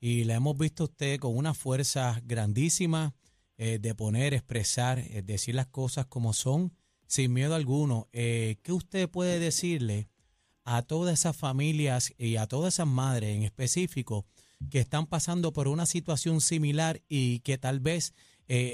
Y 0.00 0.24
la 0.24 0.34
hemos 0.34 0.56
visto 0.56 0.84
usted 0.84 1.18
con 1.18 1.36
una 1.36 1.54
fuerza 1.54 2.20
grandísima 2.24 3.14
eh, 3.56 3.80
de 3.80 3.94
poner, 3.96 4.34
expresar, 4.34 5.00
eh, 5.00 5.22
decir 5.22 5.56
las 5.56 5.66
cosas 5.66 6.06
como 6.06 6.32
son, 6.32 6.72
sin 7.08 7.32
miedo 7.32 7.56
alguno. 7.56 8.08
Eh, 8.12 8.58
¿Qué 8.62 8.72
usted 8.72 9.08
puede 9.10 9.40
decirle 9.40 10.08
a 10.64 10.82
todas 10.82 11.18
esas 11.18 11.36
familias 11.36 12.14
y 12.18 12.36
a 12.36 12.46
todas 12.46 12.74
esas 12.74 12.86
madres 12.86 13.34
en 13.34 13.42
específico 13.42 14.26
que 14.70 14.78
están 14.78 15.06
pasando 15.06 15.52
por 15.52 15.66
una 15.66 15.86
situación 15.86 16.40
similar 16.40 17.02
y 17.08 17.40
que 17.40 17.58
tal 17.58 17.80
vez 17.80 18.12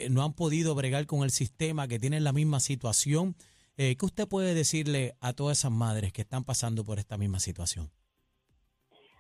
no 0.09 0.23
han 0.23 0.35
podido 0.35 0.75
bregar 0.75 1.07
con 1.07 1.25
el 1.25 1.31
sistema, 1.31 1.89
que 1.89 1.99
tienen 1.99 2.25
la 2.25 2.33
misma 2.33 2.61
situación? 2.61 3.37
¿Qué 3.77 3.99
usted 4.01 4.27
puede 4.27 4.55
decirle 4.55 5.17
a 5.21 5.33
todas 5.35 5.59
esas 5.59 5.73
madres 5.73 6.13
que 6.13 6.23
están 6.23 6.45
pasando 6.45 6.85
por 6.85 6.99
esta 6.99 7.19
misma 7.19 7.39
situación? 7.39 7.91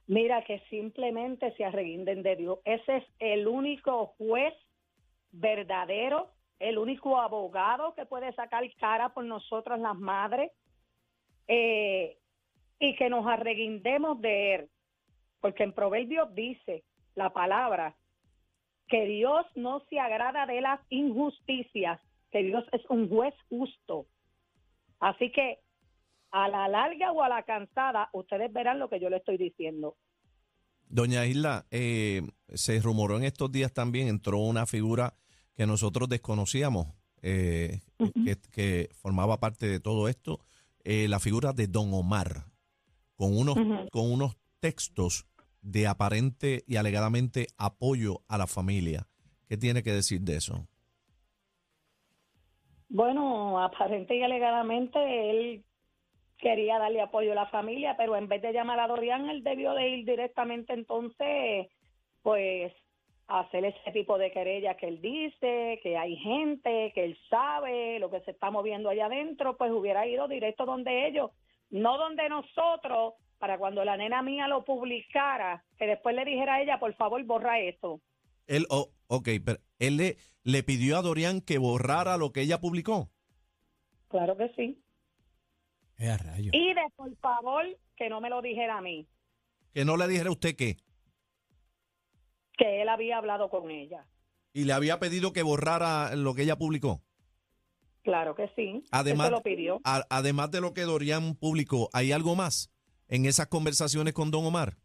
Mira, 0.06 0.44
que 0.44 0.60
simplemente 0.70 1.54
se 1.56 1.64
arreguinden 1.64 2.22
de 2.22 2.36
Dios. 2.36 2.58
Ese 2.64 2.98
es 2.98 3.04
el 3.18 3.48
único 3.48 4.08
juez 4.18 4.54
verdadero, 5.32 6.30
el 6.58 6.78
único 6.78 7.18
abogado 7.18 7.94
que 7.94 8.04
puede 8.04 8.32
sacar 8.34 8.62
cara 8.76 9.14
por 9.14 9.24
nosotras 9.24 9.80
las 9.80 9.96
madres 9.96 10.52
eh, 11.48 12.18
y 12.78 12.94
que 12.96 13.08
nos 13.08 13.26
arreguindemos 13.26 14.20
de 14.20 14.54
él. 14.54 14.68
Porque 15.40 15.62
en 15.62 15.72
Proverbios 15.72 16.34
dice 16.34 16.84
la 17.14 17.30
palabra 17.30 17.96
que 18.88 19.06
Dios 19.06 19.46
no 19.54 19.80
se 19.88 19.98
agrada 19.98 20.46
de 20.46 20.60
las 20.60 20.80
injusticias, 20.90 22.00
que 22.30 22.42
Dios 22.42 22.64
es 22.72 22.84
un 22.90 23.08
juez 23.08 23.34
justo. 23.48 24.06
Así 25.00 25.32
que 25.32 25.60
a 26.34 26.48
la 26.48 26.66
larga 26.66 27.12
o 27.12 27.22
a 27.22 27.28
la 27.28 27.44
cansada, 27.44 28.10
ustedes 28.12 28.52
verán 28.52 28.80
lo 28.80 28.88
que 28.88 28.98
yo 28.98 29.08
le 29.08 29.18
estoy 29.18 29.36
diciendo. 29.36 29.96
Doña 30.88 31.26
Isla, 31.26 31.64
eh, 31.70 32.22
se 32.48 32.80
rumoró 32.80 33.16
en 33.16 33.22
estos 33.22 33.52
días 33.52 33.72
también, 33.72 34.08
entró 34.08 34.38
una 34.40 34.66
figura 34.66 35.14
que 35.54 35.64
nosotros 35.64 36.08
desconocíamos, 36.08 36.88
eh, 37.22 37.82
que, 38.24 38.36
que 38.50 38.88
formaba 38.94 39.38
parte 39.38 39.68
de 39.68 39.78
todo 39.78 40.08
esto, 40.08 40.40
eh, 40.82 41.06
la 41.08 41.20
figura 41.20 41.52
de 41.52 41.68
Don 41.68 41.94
Omar, 41.94 42.46
con 43.14 43.38
unos, 43.38 43.54
con 43.92 44.10
unos 44.10 44.36
textos 44.58 45.26
de 45.62 45.86
aparente 45.86 46.64
y 46.66 46.76
alegadamente 46.76 47.46
apoyo 47.56 48.22
a 48.26 48.38
la 48.38 48.48
familia. 48.48 49.06
¿Qué 49.48 49.56
tiene 49.56 49.84
que 49.84 49.92
decir 49.92 50.22
de 50.22 50.36
eso? 50.36 50.66
Bueno, 52.88 53.62
aparente 53.62 54.16
y 54.16 54.22
alegadamente 54.22 55.30
él 55.30 55.64
quería 56.44 56.78
darle 56.78 57.00
apoyo 57.00 57.32
a 57.32 57.34
la 57.34 57.46
familia, 57.46 57.96
pero 57.96 58.16
en 58.16 58.28
vez 58.28 58.42
de 58.42 58.52
llamar 58.52 58.78
a 58.78 58.86
Dorian, 58.86 59.30
él 59.30 59.42
debió 59.42 59.72
de 59.72 59.88
ir 59.88 60.04
directamente 60.04 60.74
entonces, 60.74 61.68
pues, 62.22 62.70
a 63.28 63.40
hacer 63.40 63.64
ese 63.64 63.92
tipo 63.92 64.18
de 64.18 64.30
querella 64.30 64.76
que 64.76 64.88
él 64.88 65.00
dice, 65.00 65.80
que 65.82 65.96
hay 65.96 66.16
gente, 66.16 66.92
que 66.94 67.04
él 67.04 67.18
sabe 67.30 67.98
lo 67.98 68.10
que 68.10 68.20
se 68.20 68.32
está 68.32 68.50
moviendo 68.50 68.90
allá 68.90 69.06
adentro, 69.06 69.56
pues 69.56 69.72
hubiera 69.72 70.06
ido 70.06 70.28
directo 70.28 70.66
donde 70.66 71.08
ellos, 71.08 71.30
no 71.70 71.96
donde 71.96 72.28
nosotros, 72.28 73.14
para 73.38 73.56
cuando 73.56 73.82
la 73.82 73.96
nena 73.96 74.20
mía 74.20 74.46
lo 74.46 74.66
publicara, 74.66 75.64
que 75.78 75.86
después 75.86 76.14
le 76.14 76.26
dijera 76.26 76.56
a 76.56 76.62
ella, 76.62 76.78
por 76.78 76.94
favor, 76.94 77.24
borra 77.24 77.58
esto. 77.58 78.02
Él, 78.46 78.66
oh, 78.68 78.90
ok, 79.06 79.28
pero 79.42 79.58
él 79.78 79.96
le, 79.96 80.16
le 80.42 80.62
pidió 80.62 80.98
a 80.98 81.02
Dorian 81.02 81.40
que 81.40 81.56
borrara 81.56 82.18
lo 82.18 82.32
que 82.32 82.42
ella 82.42 82.60
publicó. 82.60 83.08
Claro 84.08 84.36
que 84.36 84.50
sí. 84.50 84.83
Eh, 85.98 86.08
a 86.10 86.16
rayos. 86.16 86.52
Y 86.54 86.74
de 86.74 86.82
por 86.96 87.14
favor, 87.16 87.64
que 87.96 88.08
no 88.08 88.20
me 88.20 88.28
lo 88.30 88.42
dijera 88.42 88.78
a 88.78 88.80
mí. 88.80 89.06
Que 89.72 89.84
no 89.84 89.96
le 89.96 90.06
dijera 90.08 90.28
a 90.28 90.32
usted 90.32 90.56
qué. 90.56 90.76
que 92.56 92.82
él 92.82 92.88
había 92.88 93.18
hablado 93.18 93.50
con 93.50 93.70
ella. 93.70 94.06
Y 94.52 94.64
le 94.64 94.72
había 94.72 95.00
pedido 95.00 95.32
que 95.32 95.42
borrara 95.42 96.14
lo 96.14 96.34
que 96.34 96.42
ella 96.42 96.56
publicó. 96.56 97.02
Claro 98.04 98.36
que 98.36 98.48
sí. 98.54 98.84
Además, 98.92 99.30
lo 99.32 99.42
pidió. 99.42 99.80
a- 99.82 100.04
además 100.08 100.50
de 100.52 100.60
lo 100.60 100.72
que 100.72 100.82
Dorian 100.82 101.34
publicó, 101.34 101.88
¿hay 101.92 102.12
algo 102.12 102.36
más 102.36 102.70
en 103.08 103.26
esas 103.26 103.48
conversaciones 103.48 104.14
con 104.14 104.30
Don 104.30 104.44
Omar? 104.46 104.76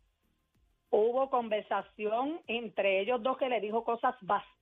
Hubo 0.90 1.30
conversación 1.30 2.42
entre 2.48 3.02
ellos 3.02 3.22
dos 3.22 3.38
que 3.38 3.50
le 3.50 3.62
dijo 3.62 3.84
cosas 3.84 4.16
bastante 4.22 4.59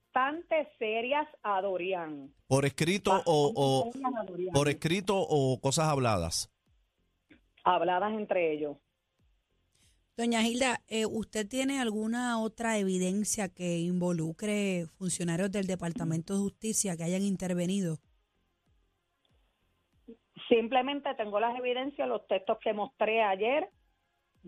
serias 0.80 1.28
a 1.44 1.62
Dorian. 1.62 2.34
¿Por 2.48 2.66
escrito 2.66 3.22
o, 3.26 3.92
por 4.54 4.70
escrito 4.70 5.16
o 5.18 5.60
cosas 5.62 5.88
habladas? 5.88 6.52
Habladas 7.64 8.14
entre 8.14 8.54
ellos. 8.54 8.78
Doña 10.16 10.42
Hilda, 10.42 10.82
eh, 10.88 11.06
¿usted 11.06 11.48
tiene 11.48 11.80
alguna 11.80 12.42
otra 12.42 12.80
evidencia 12.80 13.50
que 13.54 13.78
involucre 13.80 14.88
funcionarios 14.98 15.52
del 15.52 15.68
Departamento 15.68 16.34
de 16.34 16.40
Justicia 16.40 16.98
que 16.98 17.04
hayan 17.04 17.22
intervenido? 17.22 18.00
Simplemente 20.50 21.14
tengo 21.16 21.40
las 21.40 21.56
evidencias, 21.60 22.08
los 22.08 22.26
textos 22.28 22.58
que 22.64 22.74
mostré 22.74 23.22
ayer, 23.22 23.70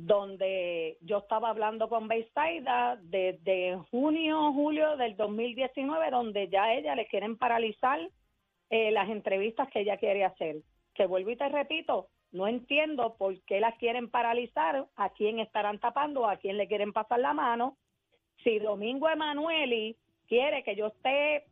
donde 0.05 0.97
yo 1.01 1.17
estaba 1.17 1.49
hablando 1.49 1.89
con 1.89 2.07
Beisaida 2.07 2.97
desde 3.01 3.77
junio, 3.91 4.53
julio 4.53 4.95
del 4.95 5.17
2019, 5.17 6.09
donde 6.09 6.47
ya 6.47 6.63
a 6.63 6.73
ella 6.73 6.95
le 6.95 7.07
quieren 7.07 7.37
paralizar 7.37 7.99
eh, 8.69 8.91
las 8.91 9.09
entrevistas 9.09 9.69
que 9.69 9.81
ella 9.81 9.97
quiere 9.97 10.23
hacer. 10.23 10.57
Que 10.93 11.05
vuelvo 11.05 11.31
y 11.31 11.35
te 11.35 11.49
repito, 11.49 12.07
no 12.31 12.47
entiendo 12.47 13.15
por 13.17 13.41
qué 13.41 13.59
las 13.59 13.77
quieren 13.77 14.09
paralizar, 14.09 14.87
a 14.95 15.09
quién 15.09 15.39
estarán 15.39 15.79
tapando, 15.79 16.29
a 16.29 16.37
quién 16.37 16.55
le 16.55 16.69
quieren 16.69 16.93
pasar 16.93 17.19
la 17.19 17.33
mano. 17.33 17.75
Si 18.43 18.57
Domingo 18.59 19.09
Emanueli 19.09 19.97
quiere 20.27 20.63
que 20.63 20.77
yo 20.77 20.87
esté 20.87 21.43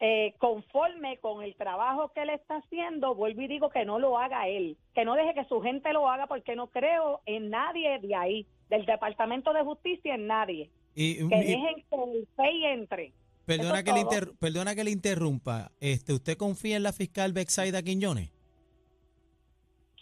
eh, 0.00 0.34
conforme 0.38 1.18
con 1.18 1.42
el 1.42 1.54
trabajo 1.56 2.10
que 2.14 2.22
él 2.22 2.30
está 2.30 2.56
haciendo, 2.56 3.14
vuelvo 3.14 3.42
y 3.42 3.48
digo 3.48 3.68
que 3.68 3.84
no 3.84 3.98
lo 3.98 4.18
haga 4.18 4.48
él, 4.48 4.76
que 4.94 5.04
no 5.04 5.14
deje 5.14 5.34
que 5.34 5.44
su 5.44 5.60
gente 5.60 5.92
lo 5.92 6.08
haga 6.08 6.26
porque 6.26 6.56
no 6.56 6.68
creo 6.68 7.20
en 7.26 7.50
nadie 7.50 7.98
de 7.98 8.14
ahí, 8.14 8.46
del 8.70 8.86
Departamento 8.86 9.52
de 9.52 9.62
Justicia, 9.62 10.14
en 10.14 10.26
nadie. 10.26 10.70
Y, 10.94 11.28
Que 11.28 11.36
y- 11.36 11.46
dejen 11.48 11.84
que 11.90 11.96
el 11.96 12.28
FEI 12.36 12.64
entre. 12.66 13.12
perdona, 13.46 13.82
le 13.92 14.74
que 14.74 14.84
le 14.84 14.90
interrumpa. 14.90 15.70
Este, 15.80 16.12
¿Usted 16.14 16.36
confía 16.36 16.76
en 16.76 16.82
la 16.82 16.92
fiscal 16.92 17.32
Bexaida 17.32 17.82
Quiñones? 17.82 18.30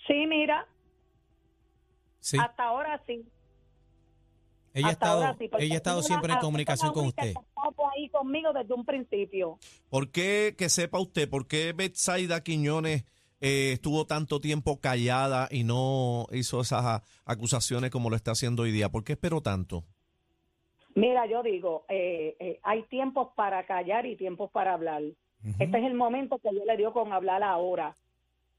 Sí, 0.07 0.27
mira, 0.27 0.67
Sí. 2.21 2.37
hasta 2.41 2.65
ahora 2.65 3.03
sí. 3.07 3.25
Ella 4.79 4.89
ha 4.89 4.93
estado, 4.93 5.23
ahora 5.23 5.37
sí, 5.39 5.49
porque 5.49 5.65
ella 5.65 5.75
ha 5.75 5.77
estado 5.77 6.03
siempre 6.03 6.33
en 6.33 6.39
comunicación 6.39 6.93
con 6.93 7.07
usted. 7.07 7.35
ahí 7.97 8.09
conmigo 8.11 8.53
desde 8.53 8.75
un 8.75 8.85
principio. 8.85 9.59
¿Por 9.91 10.11
qué, 10.11 10.55
que 10.57 10.69
sepa 10.69 11.01
usted, 11.01 11.29
por 11.29 11.49
qué 11.49 11.73
Betsaida 11.73 12.43
Quiñones 12.43 13.05
eh, 13.41 13.73
estuvo 13.73 14.07
tanto 14.07 14.41
tiempo 14.41 14.81
callada 14.81 15.49
y 15.51 15.65
no 15.65 16.27
hizo 16.33 16.61
esas 16.61 17.03
acusaciones 17.25 17.91
como 17.91 18.09
lo 18.09 18.17
está 18.17 18.33
haciendo 18.33 18.63
hoy 18.63 18.71
día? 18.71 18.89
¿Por 18.89 19.03
qué 19.03 19.13
esperó 19.13 19.41
tanto? 19.41 19.85
Mira, 20.95 21.27
yo 21.27 21.43
digo, 21.43 21.85
eh, 21.89 22.37
eh, 22.39 22.61
hay 22.63 22.83
tiempos 22.85 23.29
para 23.35 23.67
callar 23.67 24.07
y 24.07 24.17
tiempos 24.17 24.51
para 24.51 24.75
hablar. 24.75 25.03
Este 25.61 25.79
es 25.79 25.85
el 25.85 25.95
momento 25.95 26.39
que 26.39 26.53
yo 26.53 26.65
le 26.65 26.77
dio 26.77 26.93
con 26.93 27.13
hablar 27.13 27.45
ahora. 27.45 27.97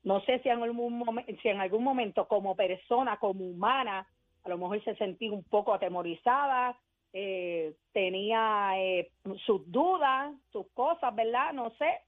No 0.03 0.21
sé 0.21 0.39
si 0.39 0.47
en 0.47 0.63
algún 0.63 0.97
momento, 0.97 1.31
si 1.41 1.49
en 1.49 1.59
algún 1.59 1.83
momento 1.83 2.27
como 2.27 2.55
persona, 2.55 3.17
como 3.17 3.43
humana, 3.45 4.07
a 4.43 4.49
lo 4.49 4.57
mejor 4.57 4.83
se 4.83 4.95
sentía 4.95 5.31
un 5.31 5.43
poco 5.43 5.73
atemorizada, 5.73 6.77
eh, 7.13 7.73
tenía 7.91 8.71
eh, 8.77 9.11
sus 9.45 9.69
dudas, 9.71 10.33
sus 10.51 10.67
cosas, 10.73 11.13
¿verdad? 11.15 11.53
No 11.53 11.71
sé. 11.71 12.01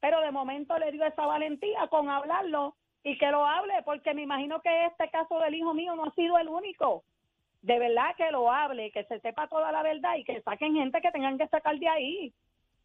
Pero 0.00 0.20
de 0.20 0.30
momento 0.30 0.78
le 0.78 0.92
dio 0.92 1.04
esa 1.04 1.26
valentía 1.26 1.86
con 1.88 2.08
hablarlo 2.08 2.74
y 3.04 3.16
que 3.18 3.30
lo 3.30 3.46
hable, 3.46 3.74
porque 3.84 4.14
me 4.14 4.22
imagino 4.22 4.60
que 4.60 4.86
este 4.86 5.10
caso 5.10 5.38
del 5.40 5.54
hijo 5.54 5.74
mío 5.74 5.94
no 5.94 6.04
ha 6.04 6.14
sido 6.14 6.38
el 6.38 6.48
único. 6.48 7.04
De 7.62 7.78
verdad 7.78 8.14
que 8.16 8.30
lo 8.30 8.50
hable, 8.50 8.90
que 8.90 9.04
se 9.04 9.20
sepa 9.20 9.46
toda 9.48 9.70
la 9.72 9.82
verdad 9.82 10.16
y 10.16 10.24
que 10.24 10.40
saquen 10.42 10.74
gente 10.74 11.00
que 11.00 11.10
tengan 11.10 11.36
que 11.36 11.48
sacar 11.48 11.78
de 11.78 11.88
ahí. 11.88 12.32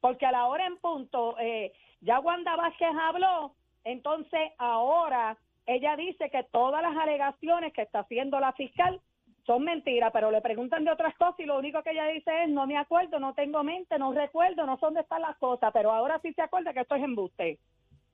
Porque 0.01 0.25
a 0.25 0.31
la 0.31 0.47
hora 0.47 0.65
en 0.65 0.77
punto, 0.77 1.37
eh, 1.39 1.71
ya 2.01 2.19
Wanda 2.19 2.55
Vázquez 2.55 2.91
habló, 3.01 3.53
entonces 3.85 4.51
ahora 4.57 5.37
ella 5.65 5.95
dice 5.95 6.29
que 6.29 6.43
todas 6.51 6.81
las 6.81 6.95
alegaciones 6.97 7.73
que 7.73 7.81
está 7.81 7.99
haciendo 7.99 8.39
la 8.39 8.53
fiscal 8.53 9.01
son 9.45 9.63
mentiras, 9.63 10.11
pero 10.11 10.31
le 10.31 10.41
preguntan 10.41 10.83
de 10.85 10.91
otras 10.91 11.15
cosas 11.15 11.39
y 11.39 11.45
lo 11.45 11.59
único 11.59 11.81
que 11.83 11.91
ella 11.91 12.07
dice 12.07 12.31
es 12.43 12.49
no 12.49 12.65
me 12.65 12.77
acuerdo, 12.77 13.19
no 13.19 13.33
tengo 13.33 13.63
mente, 13.63 13.97
no 13.99 14.11
recuerdo, 14.11 14.65
no 14.65 14.75
sé 14.77 14.85
dónde 14.85 15.01
están 15.01 15.21
las 15.21 15.37
cosas, 15.37 15.71
pero 15.73 15.91
ahora 15.91 16.19
sí 16.21 16.33
se 16.33 16.41
acuerda 16.41 16.73
que 16.73 16.81
esto 16.81 16.95
es 16.95 17.03
embuste. 17.03 17.59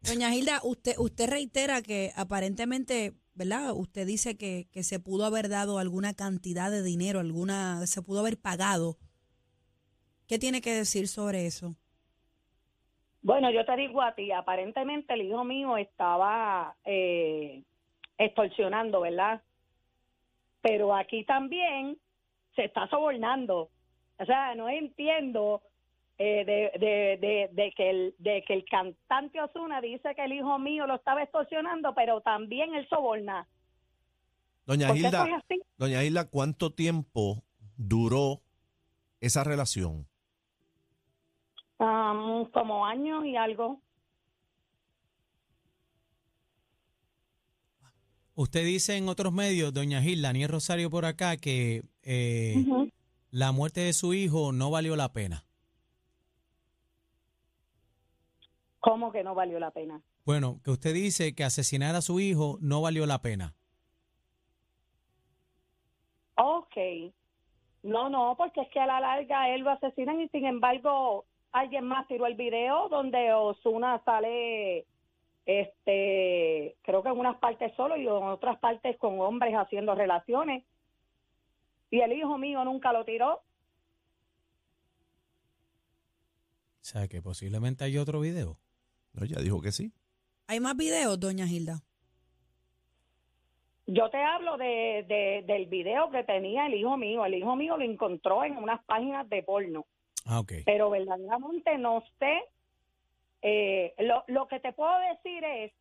Doña 0.02 0.34
Hilda, 0.34 0.60
usted, 0.64 0.96
usted 0.98 1.30
reitera 1.30 1.82
que 1.82 2.12
aparentemente, 2.16 3.14
¿verdad? 3.34 3.72
Usted 3.74 4.06
dice 4.06 4.36
que, 4.36 4.68
que 4.72 4.84
se 4.84 5.00
pudo 5.00 5.26
haber 5.26 5.48
dado 5.48 5.78
alguna 5.78 6.14
cantidad 6.14 6.72
de 6.72 6.84
dinero, 6.84 7.20
alguna, 7.20 7.86
se 7.88 8.02
pudo 8.02 8.20
haber 8.20 8.40
pagado. 8.40 8.98
¿Qué 10.28 10.40
tiene 10.40 10.62
que 10.62 10.74
decir 10.74 11.08
sobre 11.08 11.46
eso? 11.46 11.76
Bueno, 13.24 13.52
yo 13.52 13.66
te 13.66 13.76
digo 13.76 14.02
a 14.02 14.16
ti, 14.16 14.32
aparentemente 14.32 15.14
el 15.14 15.22
hijo 15.22 15.44
mío 15.44 15.78
estaba 15.78 16.76
eh, 16.86 17.64
extorsionando, 18.18 19.02
¿verdad? 19.02 19.42
Pero 20.62 20.96
aquí 20.96 21.24
también 21.26 21.98
se 22.56 22.66
está 22.66 22.88
sobornando. 22.88 23.70
O 24.18 24.26
sea, 24.26 24.56
no 24.56 24.70
entiendo 24.70 25.62
eh, 26.18 26.46
de, 26.46 26.80
de, 26.80 27.18
de, 27.18 27.50
de 27.52 27.72
que 27.72 27.90
el, 27.90 28.16
de 28.20 28.44
que 28.44 28.54
el 28.54 28.66
cantante 28.66 29.42
Osuna 29.42 29.82
dice 29.82 30.14
que 30.16 30.24
el 30.24 30.34
hijo 30.34 30.60
mío 30.60 30.86
lo 30.88 30.96
estaba 30.96 31.24
extorsionando, 31.24 31.94
pero 31.96 32.22
también 32.22 32.76
él 32.76 32.88
soborna. 32.90 33.48
Doña 34.66 34.88
¿Por 34.88 34.96
qué 34.96 35.02
Hilda, 35.02 35.44
doña 35.78 36.04
Hilda, 36.04 36.30
¿cuánto 36.30 36.74
tiempo 36.74 37.44
duró 37.76 38.42
esa 39.20 39.44
relación? 39.44 40.11
Um, 41.82 42.46
como 42.52 42.86
años 42.86 43.26
y 43.26 43.36
algo. 43.36 43.82
Usted 48.36 48.64
dice 48.64 48.98
en 48.98 49.10
otros 49.10 49.34
medios, 49.34 49.74
doña 49.74 50.00
Gil, 50.00 50.22
Daniel 50.22 50.50
Rosario 50.50 50.92
por 50.92 51.06
acá, 51.06 51.38
que 51.38 51.82
eh, 52.04 52.64
la 53.32 53.52
muerte 53.52 53.82
de 53.82 53.94
su 53.94 54.14
hijo 54.14 54.52
no 54.52 54.70
valió 54.70 54.96
la 54.96 55.12
pena. 55.12 55.44
¿Cómo 58.80 59.12
que 59.12 59.24
no 59.24 59.34
valió 59.34 59.60
la 59.60 59.72
pena? 59.72 60.04
Bueno, 60.24 60.60
que 60.64 60.70
usted 60.70 60.94
dice 60.94 61.34
que 61.34 61.44
asesinar 61.44 61.96
a 61.96 62.02
su 62.02 62.20
hijo 62.20 62.60
no 62.62 62.82
valió 62.82 63.08
la 63.08 63.24
pena. 63.24 63.56
Ok. 66.36 66.78
No, 67.82 68.08
no, 68.08 68.36
porque 68.38 68.62
es 68.62 68.70
que 68.70 68.80
a 68.80 68.86
la 68.86 69.00
larga 69.00 69.50
él 69.50 69.62
lo 69.62 69.72
asesinan 69.72 70.22
y 70.22 70.28
sin 70.30 70.46
embargo 70.46 71.26
alguien 71.52 71.86
más 71.86 72.08
tiró 72.08 72.26
el 72.26 72.36
video 72.36 72.88
donde 72.90 73.34
Osuna 73.34 74.02
sale, 74.06 74.86
este, 75.46 76.76
creo 76.82 77.04
que 77.04 77.10
en 77.10 77.20
unas 77.20 77.38
partes 77.38 77.74
solo 77.76 77.98
y 77.98 78.04
en 78.08 78.12
otras 78.12 78.58
partes 78.60 78.98
con 78.98 79.20
hombres 79.20 79.54
haciendo 79.56 79.94
relaciones. 79.96 80.64
Y 81.90 82.00
el 82.00 82.14
hijo 82.14 82.38
mío 82.38 82.64
nunca 82.64 82.94
lo 82.94 83.04
tiró. 83.04 83.34
O 83.36 83.42
sea, 86.84 87.08
que 87.08 87.22
posiblemente 87.22 87.84
hay 87.84 87.98
otro 87.98 88.20
video. 88.22 88.58
No, 89.14 89.24
ella 89.26 89.40
dijo 89.42 89.62
que 89.62 89.72
sí. 89.72 89.92
¿Hay 90.48 90.60
más 90.60 90.76
videos, 90.76 91.20
doña 91.20 91.46
Hilda? 91.46 91.82
Yo 93.88 94.10
te 94.10 94.18
hablo 94.24 94.58
de, 94.58 95.06
de- 95.08 95.44
del 95.46 95.66
video 95.68 96.10
que 96.12 96.24
tenía 96.24 96.68
el 96.68 96.76
hijo 96.76 96.98
mío. 96.98 97.26
El 97.26 97.36
hijo 97.36 97.56
mío 97.56 97.78
lo 97.78 97.84
encontró 97.84 98.44
en 98.44 98.58
unas 98.58 98.84
páginas 98.86 99.28
de 99.30 99.44
porno. 99.44 99.86
Ah, 100.26 100.42
pero 100.66 100.90
verdaderamente 100.90 101.78
no 101.78 102.04
sé. 102.20 102.42
Eh, 103.42 103.94
lo, 104.00 104.24
lo 104.28 104.48
que 104.48 104.60
te 104.60 104.72
puedo 104.74 104.92
decir 105.00 105.44
es 105.44 105.72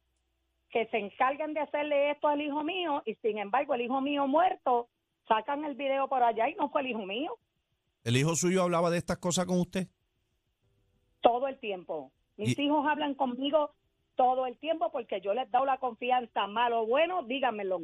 que 0.70 0.86
se 0.86 0.96
encargan 0.98 1.52
de 1.52 1.60
hacerle 1.60 2.10
esto 2.12 2.28
al 2.28 2.40
hijo 2.40 2.62
mío 2.64 3.02
y 3.04 3.14
sin 3.16 3.38
embargo 3.38 3.74
el 3.74 3.82
hijo 3.82 4.00
mío 4.00 4.26
muerto 4.26 4.88
sacan 5.28 5.64
el 5.64 5.74
video 5.74 6.08
por 6.08 6.22
allá 6.22 6.48
y 6.48 6.54
no 6.54 6.70
fue 6.70 6.80
el 6.82 6.88
hijo 6.88 7.04
mío 7.04 7.36
¿El 8.04 8.16
hijo 8.16 8.34
suyo 8.34 8.62
hablaba 8.62 8.88
de 8.90 8.96
estas 8.98 9.18
cosas 9.18 9.44
con 9.46 9.60
usted? 9.60 9.88
todo 11.20 11.48
el 11.48 11.58
tiempo. 11.58 12.10
Mis 12.38 12.58
Y- 12.58 12.62
hijos 12.62 12.86
hablan 12.88 13.14
conmigo 13.14 13.72
todo 14.14 14.46
el 14.46 14.56
tiempo 14.56 14.90
porque 14.90 15.20
yo 15.20 15.34
les 15.34 15.50
doy 15.50 15.66
la 15.66 15.76
confianza, 15.78 16.46
malo 16.46 16.80
o 16.82 16.86
bueno, 16.86 17.22
díganmelo. 17.24 17.80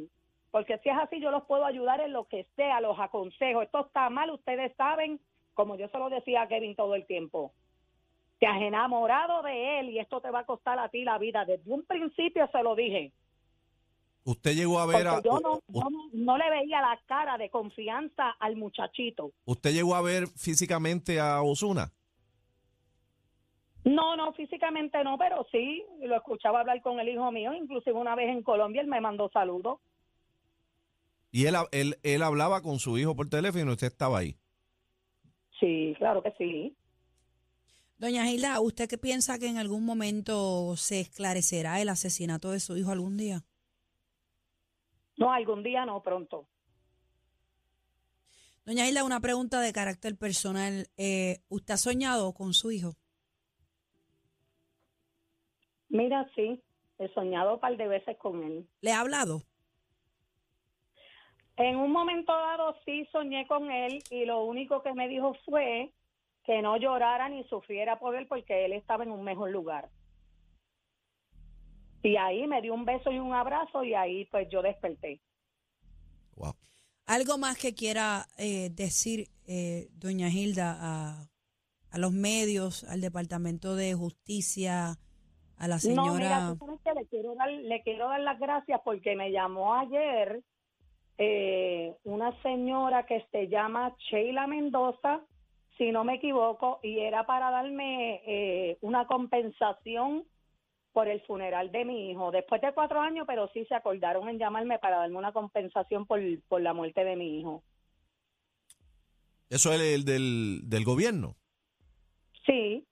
Porque 0.49 0.79
si 0.79 0.89
es 0.89 0.97
así, 0.97 1.19
yo 1.19 1.29
los 1.29 1.43
puedo 1.43 1.65
ayudar 1.65 1.99
en 2.01 2.13
lo 2.13 2.25
que 2.27 2.47
sea, 2.55 2.81
los 2.81 2.97
aconsejo. 2.99 3.61
Esto 3.61 3.85
está 3.85 4.09
mal, 4.09 4.31
ustedes 4.31 4.75
saben, 4.75 5.19
como 5.57 5.75
yo 5.75 5.89
se 5.89 5.97
lo 5.97 6.09
decía 6.09 6.43
a 6.43 6.47
Kevin 6.47 6.75
todo 6.75 6.93
el 6.95 7.05
tiempo. 7.07 7.51
Te 8.39 8.45
has 8.45 8.61
enamorado 8.61 9.41
de 9.41 9.79
él 9.79 9.89
y 9.89 9.97
esto 9.99 10.21
te 10.21 10.29
va 10.29 10.41
a 10.41 10.45
costar 10.45 10.77
a 10.77 10.87
ti 10.89 11.03
la 11.03 11.17
vida. 11.17 11.43
Desde 11.45 11.73
un 11.73 11.83
principio 11.83 12.47
se 12.51 12.61
lo 12.63 12.75
dije. 12.75 13.11
¿Usted 14.23 14.53
llegó 14.55 14.79
a 14.79 14.85
ver 14.85 15.05
Porque 15.07 15.09
a 15.09 15.23
yo 15.23 15.39
no, 15.39 15.59
no- 15.67 15.89
no 16.13 16.37
le 16.37 16.49
veía 16.51 16.79
la 16.81 16.99
cara 17.07 17.37
de 17.39 17.49
confianza 17.49 18.29
al 18.39 18.55
muchachito. 18.55 19.31
usted 19.45 19.71
llegó 19.73 19.95
a 19.95 20.01
ver 20.03 20.27
físicamente 20.27 21.19
a 21.19 21.41
Osuna? 21.41 21.91
No, 23.83 24.15
no, 24.17 24.33
físicamente 24.33 25.01
no, 25.03 25.17
pero 25.17 25.47
sí, 25.51 25.83
lo 26.01 26.15
escuchaba 26.17 26.59
hablar 26.59 26.81
con 26.81 26.99
el 26.99 27.07
hijo 27.09 27.31
mío, 27.31 27.53
inclusive 27.53 27.93
una 27.97 28.15
vez 28.15 28.29
en 28.29 28.43
Colombia 28.43 28.81
él 28.81 28.87
me 28.87 28.99
mandó 29.01 29.29
saludos. 29.33 29.79
Y 31.31 31.45
él, 31.45 31.55
él, 31.71 31.97
él 32.03 32.21
hablaba 32.21 32.61
con 32.61 32.79
su 32.79 32.97
hijo 32.97 33.15
por 33.15 33.29
teléfono 33.29 33.71
y 33.71 33.73
usted 33.73 33.87
estaba 33.87 34.19
ahí. 34.19 34.35
Sí, 35.59 35.95
claro 35.97 36.21
que 36.21 36.33
sí. 36.37 36.75
Doña 37.97 38.29
Hilda, 38.29 38.59
¿usted 38.59 38.87
qué 38.87 38.97
piensa 38.97 39.39
que 39.39 39.47
en 39.47 39.57
algún 39.57 39.83
momento 39.83 40.75
se 40.75 40.99
esclarecerá 40.99 41.81
el 41.81 41.89
asesinato 41.89 42.51
de 42.51 42.59
su 42.59 42.77
hijo 42.77 42.91
algún 42.91 43.17
día? 43.17 43.43
No, 45.17 45.31
algún 45.31 45.63
día 45.63 45.83
no, 45.85 46.03
pronto. 46.03 46.47
Doña 48.65 48.87
Hilda, 48.87 49.03
una 49.03 49.19
pregunta 49.19 49.61
de 49.61 49.73
carácter 49.73 50.15
personal. 50.15 50.87
Eh, 50.97 51.39
¿Usted 51.49 51.73
ha 51.73 51.77
soñado 51.77 52.33
con 52.33 52.53
su 52.53 52.71
hijo? 52.71 52.97
Mira, 55.89 56.29
sí, 56.35 56.61
he 56.99 57.07
soñado 57.13 57.55
un 57.55 57.59
par 57.59 57.77
de 57.77 57.87
veces 57.87 58.17
con 58.17 58.43
él. 58.43 58.67
¿Le 58.81 58.91
ha 58.91 58.99
hablado? 58.99 59.41
En 61.57 61.77
un 61.77 61.91
momento 61.91 62.31
dado 62.33 62.75
sí 62.85 63.07
soñé 63.11 63.47
con 63.47 63.71
él 63.71 64.03
y 64.11 64.25
lo 64.25 64.43
único 64.45 64.83
que 64.83 64.93
me 64.93 65.07
dijo 65.07 65.33
fue 65.45 65.91
que 66.43 66.61
no 66.61 66.77
llorara 66.77 67.29
ni 67.29 67.43
sufriera 67.45 67.99
por 67.99 68.15
él 68.15 68.27
porque 68.27 68.65
él 68.65 68.73
estaba 68.73 69.03
en 69.03 69.11
un 69.11 69.23
mejor 69.23 69.49
lugar. 69.51 69.89
Y 72.03 72.15
ahí 72.15 72.47
me 72.47 72.61
dio 72.61 72.73
un 72.73 72.85
beso 72.85 73.11
y 73.11 73.19
un 73.19 73.33
abrazo 73.33 73.83
y 73.83 73.93
ahí 73.95 74.25
pues 74.25 74.47
yo 74.49 74.61
desperté. 74.61 75.19
Wow. 76.35 76.53
¿Algo 77.05 77.37
más 77.37 77.57
que 77.57 77.73
quiera 77.73 78.27
eh, 78.37 78.69
decir, 78.71 79.29
eh, 79.47 79.87
doña 79.93 80.29
Hilda, 80.29 80.77
a, 80.79 81.29
a 81.89 81.97
los 81.97 82.11
medios, 82.13 82.83
al 82.83 83.01
Departamento 83.01 83.75
de 83.75 83.93
Justicia, 83.93 84.99
a 85.57 85.67
la 85.67 85.79
No, 85.81 86.13
mira, 86.13 86.39
señora? 86.39 86.55
tú 86.59 86.65
sabes 86.65 86.81
que 86.83 86.93
le 86.93 87.07
quiero 87.07 87.35
dar, 87.35 87.49
le 87.51 87.81
quiero 87.83 88.09
dar 88.09 88.19
las 88.21 88.39
gracias 88.39 88.81
porque 88.83 89.15
me 89.15 89.31
llamó 89.31 89.73
ayer 89.75 90.43
eh, 91.17 91.95
una 92.03 92.39
señora 92.41 93.05
que 93.05 93.25
se 93.31 93.47
llama 93.47 93.95
Sheila 94.09 94.47
Mendoza, 94.47 95.21
si 95.77 95.91
no 95.91 96.03
me 96.03 96.15
equivoco, 96.15 96.79
y 96.83 96.99
era 96.99 97.25
para 97.25 97.51
darme 97.51 98.21
eh, 98.25 98.77
una 98.81 99.05
compensación 99.07 100.25
por 100.91 101.07
el 101.07 101.21
funeral 101.21 101.71
de 101.71 101.85
mi 101.85 102.11
hijo. 102.11 102.31
Después 102.31 102.61
de 102.61 102.73
cuatro 102.73 102.99
años, 102.99 103.25
pero 103.27 103.47
sí 103.53 103.65
se 103.65 103.75
acordaron 103.75 104.27
en 104.29 104.39
llamarme 104.39 104.79
para 104.79 104.97
darme 104.97 105.17
una 105.17 105.31
compensación 105.31 106.05
por, 106.05 106.19
por 106.47 106.61
la 106.61 106.73
muerte 106.73 107.03
de 107.03 107.15
mi 107.15 107.39
hijo. 107.39 107.63
Eso 109.49 109.71
es 109.71 109.79
el 109.79 110.05
del, 110.05 110.61
del 110.65 110.83
gobierno. 110.83 111.35
Sí, 112.45 112.87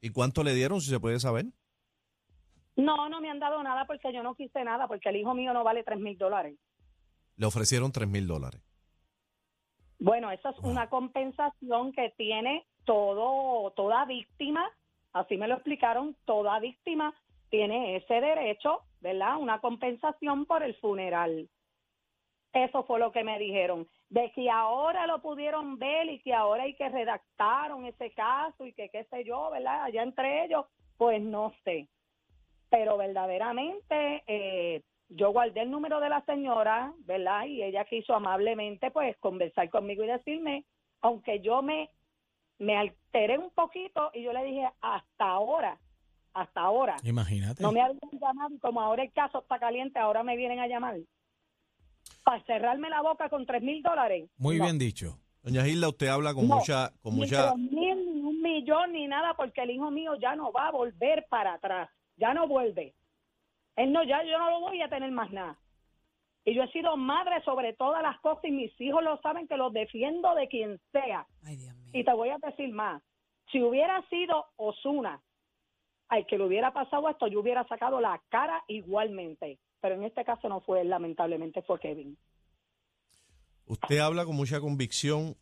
¿Y 0.00 0.10
cuánto 0.10 0.44
le 0.44 0.54
dieron, 0.54 0.80
si 0.80 0.90
se 0.90 1.00
puede 1.00 1.18
saber? 1.18 1.46
no, 2.76 3.08
no 3.08 3.20
me 3.20 3.30
han 3.30 3.40
dado 3.40 3.62
nada 3.62 3.86
porque 3.86 4.12
yo 4.12 4.22
no 4.22 4.34
quise 4.34 4.62
nada, 4.62 4.86
porque 4.86 5.08
el 5.08 5.16
hijo 5.16 5.34
mío 5.34 5.52
no 5.52 5.64
vale 5.64 5.82
tres 5.82 5.98
mil 5.98 6.16
dólares. 6.16 6.56
Le 7.36 7.46
ofrecieron 7.46 7.92
3 7.92 8.08
mil 8.08 8.26
dólares. 8.26 8.60
Bueno, 9.98 10.30
esa 10.30 10.50
es 10.50 10.58
una 10.58 10.88
compensación 10.88 11.92
que 11.92 12.12
tiene 12.16 12.66
todo, 12.84 13.70
toda 13.72 14.04
víctima, 14.04 14.70
así 15.12 15.36
me 15.36 15.48
lo 15.48 15.54
explicaron, 15.54 16.16
toda 16.24 16.58
víctima 16.60 17.14
tiene 17.48 17.96
ese 17.96 18.20
derecho, 18.20 18.82
¿verdad? 19.00 19.38
Una 19.38 19.60
compensación 19.60 20.46
por 20.46 20.62
el 20.62 20.74
funeral. 20.76 21.48
Eso 22.52 22.84
fue 22.84 22.98
lo 22.98 23.12
que 23.12 23.24
me 23.24 23.38
dijeron. 23.38 23.86
De 24.08 24.32
que 24.32 24.50
ahora 24.50 25.06
lo 25.06 25.20
pudieron 25.20 25.78
ver 25.78 26.08
y 26.08 26.20
que 26.20 26.32
ahora 26.32 26.64
hay 26.64 26.74
que 26.74 26.88
redactaron 26.88 27.84
ese 27.86 28.12
caso 28.12 28.66
y 28.66 28.72
que 28.72 28.88
qué 28.88 29.04
sé 29.04 29.24
yo, 29.24 29.50
¿verdad? 29.50 29.84
Allá 29.84 30.02
entre 30.02 30.44
ellos, 30.44 30.66
pues 30.96 31.20
no 31.20 31.52
sé. 31.64 31.88
Pero 32.70 32.96
verdaderamente 32.96 34.24
eh, 34.26 34.82
yo 35.08 35.30
guardé 35.30 35.62
el 35.62 35.70
número 35.70 36.00
de 36.00 36.08
la 36.08 36.24
señora, 36.24 36.92
¿verdad? 37.00 37.44
Y 37.46 37.62
ella 37.62 37.84
quiso 37.84 38.14
amablemente 38.14 38.90
pues 38.90 39.16
conversar 39.18 39.70
conmigo 39.70 40.04
y 40.04 40.08
decirme, 40.08 40.64
aunque 41.00 41.40
yo 41.40 41.62
me, 41.62 41.90
me 42.58 42.76
alteré 42.76 43.38
un 43.38 43.50
poquito 43.50 44.10
y 44.14 44.22
yo 44.22 44.32
le 44.32 44.44
dije, 44.44 44.68
hasta 44.80 45.24
ahora, 45.28 45.78
hasta 46.32 46.60
ahora. 46.60 46.96
Imagínate. 47.04 47.62
No 47.62 47.72
me 47.72 47.80
habían 47.82 47.98
llamado 48.20 48.54
y 48.54 48.58
como 48.58 48.80
ahora 48.80 49.02
el 49.04 49.12
caso 49.12 49.38
está 49.40 49.58
caliente, 49.58 49.98
ahora 49.98 50.22
me 50.22 50.36
vienen 50.36 50.58
a 50.60 50.66
llamar. 50.66 50.96
Para 52.24 52.42
cerrarme 52.44 52.90
la 52.90 53.02
boca 53.02 53.28
con 53.28 53.46
tres 53.46 53.62
mil 53.62 53.82
dólares. 53.82 54.28
Muy 54.36 54.58
No. 54.58 54.64
bien 54.64 54.78
dicho. 54.78 55.18
Doña 55.42 55.62
Gilda, 55.64 55.88
usted 55.88 56.08
habla 56.08 56.34
con 56.34 56.48
No, 56.48 56.56
mucha, 56.56 56.90
con 57.00 57.14
ni 57.14 57.20
mucha, 57.20 57.52
tres 57.52 57.58
mil, 57.58 57.70
ni 58.14 58.20
un 58.22 58.42
millón, 58.42 58.92
ni 58.92 59.06
nada, 59.06 59.34
porque 59.34 59.60
el 59.62 59.70
hijo 59.70 59.92
mío 59.92 60.16
ya 60.16 60.34
no 60.34 60.50
va 60.50 60.66
a 60.66 60.72
volver 60.72 61.24
para 61.30 61.54
atrás. 61.54 61.88
Ya 62.16 62.34
no 62.34 62.48
vuelve. 62.48 62.94
Él 63.76 63.92
no, 63.92 64.02
ya 64.02 64.24
yo 64.24 64.38
no 64.38 64.50
lo 64.50 64.60
voy 64.60 64.80
a 64.80 64.88
tener 64.88 65.10
más 65.12 65.30
nada. 65.30 65.58
Y 66.44 66.54
yo 66.54 66.62
he 66.62 66.72
sido 66.72 66.96
madre 66.96 67.42
sobre 67.44 67.72
todas 67.74 68.02
las 68.02 68.18
cosas 68.20 68.44
y 68.44 68.52
mis 68.52 68.80
hijos 68.80 69.02
lo 69.02 69.20
saben 69.20 69.48
que 69.48 69.56
los 69.56 69.72
defiendo 69.72 70.34
de 70.34 70.48
quien 70.48 70.80
sea. 70.92 71.26
Ay, 71.44 71.56
Dios 71.56 71.74
mío. 71.74 71.90
Y 71.92 72.04
te 72.04 72.12
voy 72.12 72.30
a 72.30 72.38
decir 72.38 72.72
más. 72.72 73.02
Si 73.50 73.60
hubiera 73.60 74.00
sido 74.08 74.46
Osuna 74.56 75.20
al 76.08 76.24
que 76.26 76.38
le 76.38 76.44
hubiera 76.44 76.72
pasado 76.72 77.08
esto, 77.08 77.26
yo 77.26 77.40
hubiera 77.40 77.66
sacado 77.66 78.00
la 78.00 78.22
cara 78.28 78.62
igualmente. 78.68 79.58
Pero 79.80 79.96
en 79.96 80.04
este 80.04 80.24
caso 80.24 80.48
no 80.48 80.60
fue 80.60 80.80
él, 80.82 80.88
lamentablemente 80.88 81.62
fue 81.62 81.78
Kevin. 81.80 82.16
usted 83.66 83.98
habla 83.98 84.24
con 84.24 84.36
mucha 84.36 84.60
convicción, 84.60 85.36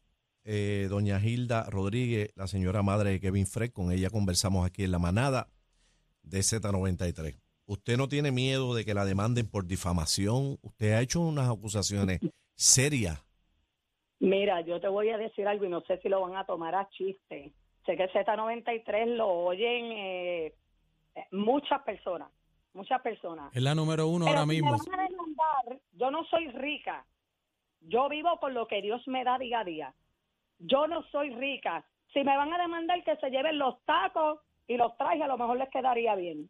eh, 0.44 0.86
doña 0.88 1.20
Gilda 1.20 1.68
Rodríguez, 1.68 2.32
la 2.34 2.46
señora 2.46 2.82
madre 2.82 3.10
de 3.10 3.20
Kevin 3.20 3.46
Fred, 3.46 3.72
con 3.72 3.92
ella 3.92 4.08
conversamos 4.08 4.66
aquí 4.66 4.84
en 4.84 4.90
la 4.90 4.98
manada 4.98 5.50
de 6.22 6.38
Z93. 6.40 7.43
Usted 7.66 7.96
no 7.96 8.08
tiene 8.08 8.30
miedo 8.30 8.74
de 8.74 8.84
que 8.84 8.94
la 8.94 9.04
demanden 9.04 9.50
por 9.50 9.66
difamación. 9.66 10.58
Usted 10.62 10.92
ha 10.92 11.00
hecho 11.00 11.20
unas 11.20 11.48
acusaciones 11.48 12.20
serias. 12.54 13.24
Mira, 14.20 14.60
yo 14.60 14.80
te 14.80 14.88
voy 14.88 15.10
a 15.10 15.18
decir 15.18 15.46
algo 15.48 15.64
y 15.64 15.68
no 15.68 15.80
sé 15.82 15.98
si 15.98 16.08
lo 16.08 16.20
van 16.20 16.36
a 16.36 16.44
tomar 16.44 16.74
a 16.74 16.88
chiste. 16.90 17.52
Sé 17.84 17.96
que 17.96 18.08
Z93 18.10 19.16
lo 19.16 19.28
oyen 19.28 19.92
eh, 19.92 20.54
muchas 21.32 21.82
personas, 21.82 22.30
muchas 22.72 23.00
personas. 23.02 23.54
Es 23.54 23.62
la 23.62 23.74
número 23.74 24.08
uno 24.08 24.24
Pero 24.26 24.38
ahora 24.38 24.42
si 24.42 24.48
me 24.48 24.54
mismo. 24.54 24.70
van 24.70 25.00
a 25.00 25.08
demandar, 25.08 25.80
yo 25.92 26.10
no 26.10 26.24
soy 26.24 26.48
rica. 26.48 27.06
Yo 27.80 28.08
vivo 28.08 28.38
con 28.40 28.54
lo 28.54 28.66
que 28.66 28.80
Dios 28.80 29.06
me 29.08 29.24
da 29.24 29.38
día 29.38 29.60
a 29.60 29.64
día. 29.64 29.94
Yo 30.58 30.86
no 30.86 31.02
soy 31.10 31.30
rica. 31.34 31.84
Si 32.12 32.20
me 32.20 32.36
van 32.36 32.52
a 32.52 32.58
demandar 32.58 33.02
que 33.04 33.16
se 33.16 33.28
lleven 33.30 33.58
los 33.58 33.82
tacos 33.84 34.40
y 34.66 34.76
los 34.76 34.96
trajes, 34.96 35.22
a 35.22 35.26
lo 35.26 35.36
mejor 35.36 35.58
les 35.58 35.68
quedaría 35.68 36.14
bien. 36.14 36.48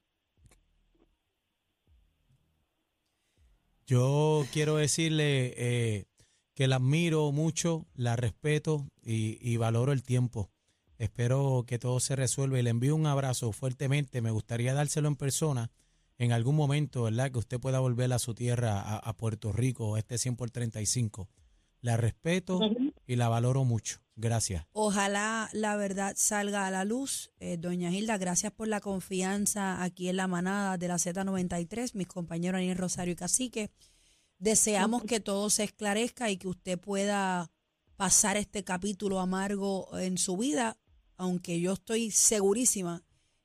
Yo 3.87 4.47
quiero 4.53 4.77
decirle 4.77 5.53
eh, 5.57 6.07
que 6.55 6.69
la 6.69 6.77
admiro 6.77 7.31
mucho, 7.33 7.87
la 7.95 8.17
respeto 8.17 8.87
y, 9.03 9.57
valoro 9.59 9.93
el 9.93 10.03
tiempo. 10.03 10.51
Espero 10.97 11.65
que 11.67 11.79
todo 11.79 12.01
se 12.01 12.17
resuelva 12.17 12.59
y 12.59 12.63
le 12.63 12.71
envío 12.71 12.97
un 12.97 13.07
abrazo 13.07 13.53
fuertemente. 13.53 14.23
Me 14.23 14.31
gustaría 14.31 14.73
dárselo 14.73 15.09
en 15.09 15.17
persona 15.17 15.71
en 16.17 16.33
algún 16.33 16.57
momento, 16.57 17.03
¿verdad? 17.03 17.31
Que 17.31 17.39
usted 17.39 17.61
pueda 17.61 17.81
volver 17.81 18.13
a 18.13 18.19
su 18.19 18.35
tierra, 18.35 18.81
a, 18.81 18.97
a 18.97 19.17
Puerto 19.17 19.53
Rico, 19.53 19.99
este 19.99 20.17
100 20.17 20.37
por 20.37 20.51
35. 20.51 21.29
La 21.85 21.99
respeto 21.99 22.61
y 23.07 23.17
la 23.17 23.29
valoro 23.29 23.65
mucho. 23.65 24.01
Gracias. 24.17 24.65
Ojalá 24.73 25.51
la 25.53 25.77
verdad 25.77 26.15
salga 26.17 26.67
a 26.67 26.71
la 26.71 26.87
luz. 26.87 27.31
Eh, 27.41 27.59
doña 27.59 27.91
Hilda, 27.91 28.17
gracias 28.17 28.53
por 28.53 28.69
la 28.69 28.81
confianza 28.81 29.83
aquí 29.83 30.09
en 30.09 30.17
la 30.17 30.27
manada 30.27 30.79
de 30.79 30.89
la 30.89 30.95
Z93, 30.95 31.93
mis 31.93 32.07
compañeros 32.07 32.61
Aniel 32.61 32.79
Rosario 32.79 33.13
y 33.13 33.17
Cacique. 33.17 33.71
Deseamos 34.39 35.03
que 35.05 35.21
todo 35.21 35.51
se 35.51 35.65
esclarezca 35.65 36.31
y 36.31 36.39
que 36.39 36.49
usted 36.49 36.81
pueda 36.81 37.51
pasar 37.97 38.39
este 38.39 38.65
capítulo 38.65 39.21
amargo 39.21 39.99
en 39.99 40.17
su 40.17 40.39
vida, 40.39 40.79
aunque 41.19 41.61
yo 41.61 41.75
estoy 41.75 42.11
segurísima 42.11 43.03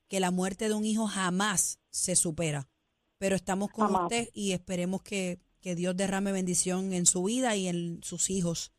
que 0.08 0.18
la 0.18 0.30
muerte 0.30 0.66
de 0.66 0.74
un 0.74 0.86
hijo 0.86 1.06
jamás 1.06 1.78
se 1.90 2.16
supera. 2.16 2.70
Pero 3.18 3.36
estamos 3.36 3.70
con 3.70 3.88
Jamás. 3.88 4.04
usted 4.04 4.30
y 4.32 4.52
esperemos 4.52 5.02
que, 5.02 5.40
que 5.60 5.74
Dios 5.74 5.96
derrame 5.96 6.32
bendición 6.32 6.92
en 6.92 7.06
su 7.06 7.24
vida 7.24 7.56
y 7.56 7.68
en 7.68 8.02
sus 8.02 8.30
hijos. 8.30 8.72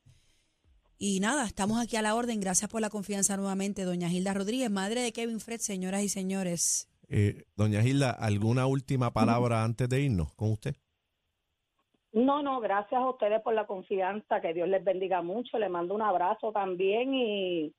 Y 0.97 1.19
nada, 1.19 1.45
estamos 1.45 1.81
aquí 1.81 1.95
a 1.95 2.01
la 2.01 2.13
orden. 2.13 2.39
Gracias 2.39 2.69
por 2.69 2.81
la 2.81 2.89
confianza 2.89 3.35
nuevamente, 3.35 3.85
doña 3.85 4.09
Gilda 4.09 4.33
Rodríguez, 4.33 4.69
madre 4.69 5.01
de 5.01 5.11
Kevin 5.11 5.39
Fred, 5.39 5.59
señoras 5.59 6.03
y 6.03 6.09
señores. 6.09 6.89
Eh, 7.09 7.45
doña 7.55 7.81
Gilda, 7.81 8.11
¿alguna 8.11 8.67
última 8.67 9.11
palabra 9.11 9.63
antes 9.63 9.89
de 9.89 10.01
irnos 10.01 10.33
con 10.35 10.51
usted? 10.51 10.75
No, 12.13 12.43
no, 12.43 12.59
gracias 12.59 13.01
a 13.01 13.09
ustedes 13.09 13.41
por 13.41 13.53
la 13.53 13.65
confianza, 13.65 14.41
que 14.41 14.53
Dios 14.53 14.67
les 14.67 14.83
bendiga 14.83 15.21
mucho, 15.21 15.57
les 15.57 15.69
mando 15.69 15.95
un 15.95 16.01
abrazo 16.01 16.51
también 16.51 17.13
y, 17.13 17.73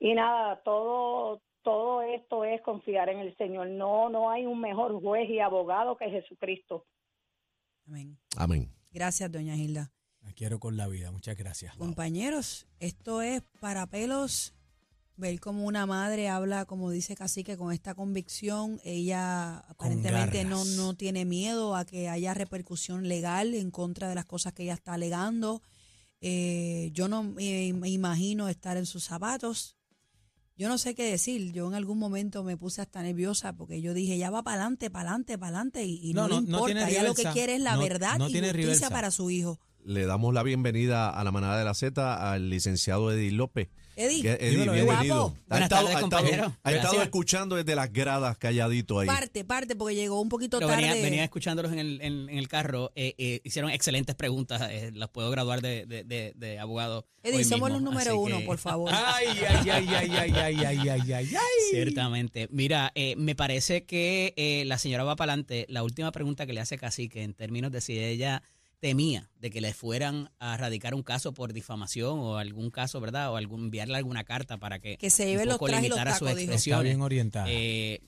y 0.00 0.14
nada, 0.14 0.60
todo, 0.62 1.40
todo 1.62 2.02
esto 2.02 2.44
es 2.44 2.60
confiar 2.62 3.08
en 3.08 3.20
el 3.20 3.36
Señor. 3.36 3.68
No, 3.68 4.08
no 4.08 4.30
hay 4.30 4.44
un 4.44 4.60
mejor 4.60 5.00
juez 5.00 5.30
y 5.30 5.40
abogado 5.40 5.96
que 5.96 6.10
Jesucristo. 6.10 6.84
Amén. 7.86 8.18
Amén. 8.36 8.72
Gracias, 8.92 9.30
doña 9.30 9.54
Gilda. 9.56 9.92
La 10.22 10.32
quiero 10.32 10.58
con 10.58 10.76
la 10.76 10.88
vida. 10.88 11.10
Muchas 11.12 11.36
gracias. 11.36 11.76
Compañeros, 11.76 12.66
esto 12.80 13.22
es 13.22 13.42
para 13.60 13.86
pelos. 13.86 14.54
Ver 15.18 15.40
cómo 15.40 15.64
una 15.64 15.86
madre 15.86 16.28
habla, 16.28 16.66
como 16.66 16.90
dice 16.90 17.14
Cacique, 17.14 17.56
con 17.56 17.72
esta 17.72 17.94
convicción. 17.94 18.80
Ella 18.84 19.58
aparentemente 19.60 20.44
no, 20.44 20.64
no 20.64 20.94
tiene 20.94 21.24
miedo 21.24 21.74
a 21.74 21.86
que 21.86 22.08
haya 22.08 22.34
repercusión 22.34 23.08
legal 23.08 23.54
en 23.54 23.70
contra 23.70 24.08
de 24.08 24.14
las 24.14 24.26
cosas 24.26 24.52
que 24.52 24.64
ella 24.64 24.74
está 24.74 24.94
alegando. 24.94 25.62
Eh, 26.20 26.90
yo 26.92 27.08
no 27.08 27.22
me 27.22 27.72
me 27.72 27.88
imagino 27.88 28.48
estar 28.48 28.76
en 28.76 28.84
sus 28.84 29.04
zapatos. 29.04 29.75
Yo 30.58 30.68
no 30.68 30.78
sé 30.78 30.94
qué 30.94 31.10
decir. 31.10 31.52
Yo 31.52 31.66
en 31.68 31.74
algún 31.74 31.98
momento 31.98 32.42
me 32.42 32.56
puse 32.56 32.80
hasta 32.80 33.02
nerviosa 33.02 33.52
porque 33.52 33.80
yo 33.82 33.92
dije, 33.94 34.16
ya 34.18 34.30
va 34.30 34.42
para 34.42 34.56
adelante, 34.62 34.90
para 34.90 35.10
adelante, 35.10 35.36
para 35.38 35.48
adelante. 35.58 35.84
Y, 35.84 36.00
y 36.02 36.14
no, 36.14 36.22
No, 36.22 36.28
le 36.28 36.34
no, 36.34 36.40
no 36.40 36.46
importa. 36.46 36.66
tiene 36.66 36.90
ella 36.90 37.02
lo 37.02 37.14
que 37.14 37.24
quiere 37.32 37.54
es 37.56 37.60
la 37.60 37.76
verdad 37.76 38.16
y 38.18 38.22
justicia 38.22 38.52
reversa. 38.52 38.90
para 38.90 39.10
su 39.10 39.30
hijo. 39.30 39.60
Le 39.86 40.04
damos 40.04 40.34
la 40.34 40.42
bienvenida 40.42 41.10
a 41.10 41.22
la 41.22 41.30
manada 41.30 41.60
de 41.60 41.64
la 41.64 41.72
Z 41.72 42.32
al 42.32 42.50
licenciado 42.50 43.12
Eddie 43.12 43.30
López. 43.30 43.68
Eddie, 43.94 44.20
Que- 44.20 44.32
Eddie, 44.32 44.50
dímelo, 44.50 44.72
bienvenido. 44.72 45.16
guapo. 45.28 45.36
Ha 45.48 45.58
estado, 45.60 45.84
tardes, 45.86 45.96
ha 45.96 46.00
estado- 46.04 46.54
ha 46.64 46.72
estado 46.72 47.02
escuchando 47.02 47.54
desde 47.56 47.76
las 47.76 47.92
gradas 47.92 48.36
calladito 48.36 48.98
ahí. 48.98 49.06
parte, 49.06 49.44
parte, 49.44 49.76
porque 49.76 49.94
llegó 49.94 50.20
un 50.20 50.28
poquito 50.28 50.58
Pero 50.58 50.68
tarde. 50.68 50.82
venía, 50.88 51.02
venía 51.02 51.24
escuchándolos 51.24 51.72
en 51.72 51.78
el, 51.78 52.00
en, 52.02 52.28
en 52.28 52.36
el 52.36 52.48
carro. 52.48 52.90
eh, 52.96 53.14
eh, 53.16 53.40
hicieron 53.44 53.70
excelentes 53.70 54.16
preguntas. 54.16 54.60
eh, 54.70 54.90
las 54.92 55.08
puedo 55.08 55.30
graduar 55.30 55.62
de, 55.62 55.86
de, 55.86 56.02
de, 56.02 56.32
de 56.34 56.58
abogado. 56.58 57.06
Eddie, 57.22 57.36
hoy 57.38 57.44
somos 57.44 57.70
mismo, 57.70 57.84
los 57.86 57.94
número 57.94 58.18
uno, 58.20 58.38
que- 58.40 58.44
por 58.44 58.58
favor. 58.58 58.90
Ay, 58.92 59.28
ay, 59.48 59.70
ay, 59.70 59.88
ay, 59.88 59.88
ay, 59.94 60.32
ay, 60.36 60.64
ay, 60.64 60.88
ay, 60.88 61.12
ay, 61.12 61.12
ay. 61.12 61.36
Ciertamente. 61.70 62.48
Mira, 62.50 62.90
eh, 62.96 63.14
me 63.16 63.34
parece 63.36 63.84
que 63.84 64.34
eh, 64.36 64.64
la 64.66 64.78
señora 64.78 65.04
va 65.04 65.14
para 65.14 65.32
adelante. 65.32 65.64
La 65.68 65.84
última 65.84 66.10
pregunta 66.12 66.44
que 66.44 66.52
le 66.52 66.60
hace 66.60 66.76
Cacique 66.76 67.22
en 67.22 67.34
términos 67.34 67.70
de 67.72 67.80
si 67.80 67.98
ella 67.98 68.42
temía 68.86 69.28
de 69.40 69.50
que 69.50 69.60
le 69.60 69.74
fueran 69.74 70.30
a 70.38 70.56
radicar 70.56 70.94
un 70.94 71.02
caso 71.02 71.34
por 71.34 71.52
difamación 71.52 72.20
o 72.20 72.36
algún 72.36 72.70
caso, 72.70 73.00
¿verdad? 73.00 73.32
O 73.32 73.36
algún, 73.36 73.64
enviarle 73.64 73.96
alguna 73.96 74.22
carta 74.22 74.58
para 74.58 74.78
que, 74.78 74.96
Que 74.96 75.10
se 75.10 75.24
un 75.24 75.30
lleve 75.30 75.44
los 75.44 75.56
poco 75.56 75.66
los 75.72 75.82
limitara 75.82 76.12
sus 76.12 76.28
dijo. 76.28 76.38
Está 76.38 76.42
expresiones. 76.42 76.84
bien 76.84 77.00
orientada. 77.00 77.46
Eh, 77.50 78.00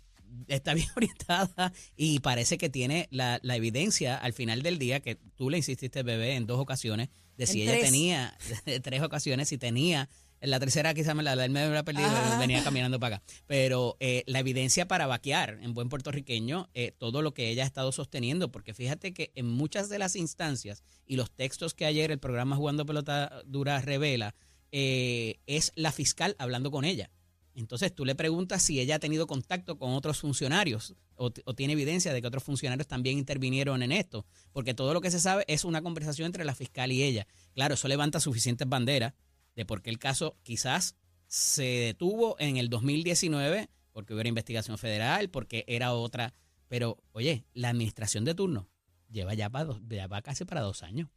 está 0.46 0.74
bien 0.74 0.86
orientada 0.96 1.72
y 1.96 2.20
parece 2.20 2.58
que 2.58 2.68
tiene 2.68 3.08
la, 3.10 3.40
la 3.42 3.56
evidencia 3.56 4.16
al 4.16 4.32
final 4.34 4.62
del 4.62 4.78
día 4.78 5.00
que 5.00 5.16
tú 5.16 5.50
le 5.50 5.56
insististe, 5.56 6.04
bebé, 6.04 6.36
en 6.36 6.46
dos 6.46 6.60
ocasiones, 6.60 7.08
de 7.36 7.48
si 7.48 7.62
En 7.62 7.70
ella 7.70 7.78
tres. 7.78 7.90
tenía, 7.90 8.38
de 8.64 8.78
tres 8.78 9.02
ocasiones, 9.02 9.48
si 9.48 9.58
tenía, 9.58 10.08
en 10.40 10.50
la 10.50 10.60
tercera 10.60 10.94
quizás 10.94 11.14
me 11.14 11.22
la, 11.22 11.34
la- 11.36 11.48
me 11.48 11.60
Ajá. 11.62 12.38
venía 12.38 12.62
caminando 12.62 12.98
para 13.00 13.16
acá, 13.16 13.24
pero 13.46 13.96
eh, 14.00 14.22
la 14.26 14.38
evidencia 14.40 14.86
para 14.88 15.06
vaquear 15.06 15.58
en 15.62 15.74
buen 15.74 15.88
puertorriqueño, 15.88 16.68
eh, 16.74 16.92
todo 16.96 17.22
lo 17.22 17.34
que 17.34 17.48
ella 17.50 17.64
ha 17.64 17.66
estado 17.66 17.92
sosteniendo, 17.92 18.50
porque 18.52 18.74
fíjate 18.74 19.12
que 19.12 19.32
en 19.34 19.46
muchas 19.46 19.88
de 19.88 19.98
las 19.98 20.16
instancias 20.16 20.82
y 21.06 21.16
los 21.16 21.30
textos 21.30 21.74
que 21.74 21.86
ayer 21.86 22.10
el 22.10 22.18
programa 22.18 22.56
Jugando 22.56 22.86
Pelota 22.86 23.42
Dura 23.46 23.80
revela, 23.80 24.34
eh, 24.72 25.38
es 25.46 25.72
la 25.76 25.92
fiscal 25.92 26.36
hablando 26.38 26.70
con 26.70 26.84
ella. 26.84 27.10
Entonces 27.54 27.92
tú 27.92 28.04
le 28.04 28.14
preguntas 28.14 28.62
si 28.62 28.78
ella 28.78 28.96
ha 28.96 28.98
tenido 29.00 29.26
contacto 29.26 29.78
con 29.78 29.90
otros 29.92 30.18
funcionarios 30.20 30.94
o, 31.16 31.32
o 31.44 31.54
tiene 31.54 31.72
evidencia 31.72 32.12
de 32.12 32.20
que 32.20 32.28
otros 32.28 32.44
funcionarios 32.44 32.86
también 32.86 33.18
intervinieron 33.18 33.82
en 33.82 33.90
esto, 33.90 34.24
porque 34.52 34.74
todo 34.74 34.94
lo 34.94 35.00
que 35.00 35.10
se 35.10 35.18
sabe 35.18 35.44
es 35.48 35.64
una 35.64 35.82
conversación 35.82 36.26
entre 36.26 36.44
la 36.44 36.54
fiscal 36.54 36.92
y 36.92 37.02
ella. 37.02 37.26
Claro, 37.54 37.74
eso 37.74 37.88
levanta 37.88 38.20
suficientes 38.20 38.68
banderas 38.68 39.14
de 39.58 39.66
por 39.66 39.82
qué 39.82 39.90
el 39.90 39.98
caso 39.98 40.36
quizás 40.44 40.94
se 41.26 41.64
detuvo 41.64 42.36
en 42.38 42.58
el 42.58 42.68
2019, 42.70 43.68
porque 43.92 44.12
hubo 44.14 44.20
una 44.20 44.28
investigación 44.28 44.78
federal, 44.78 45.30
porque 45.30 45.64
era 45.66 45.94
otra, 45.94 46.32
pero 46.68 46.96
oye, 47.10 47.44
la 47.54 47.70
administración 47.70 48.24
de 48.24 48.36
turno 48.36 48.68
lleva 49.10 49.34
ya, 49.34 49.50
para 49.50 49.64
dos- 49.64 49.80
ya 49.88 50.06
va 50.06 50.22
casi 50.22 50.44
para 50.44 50.60
dos 50.60 50.84
años 50.84 51.08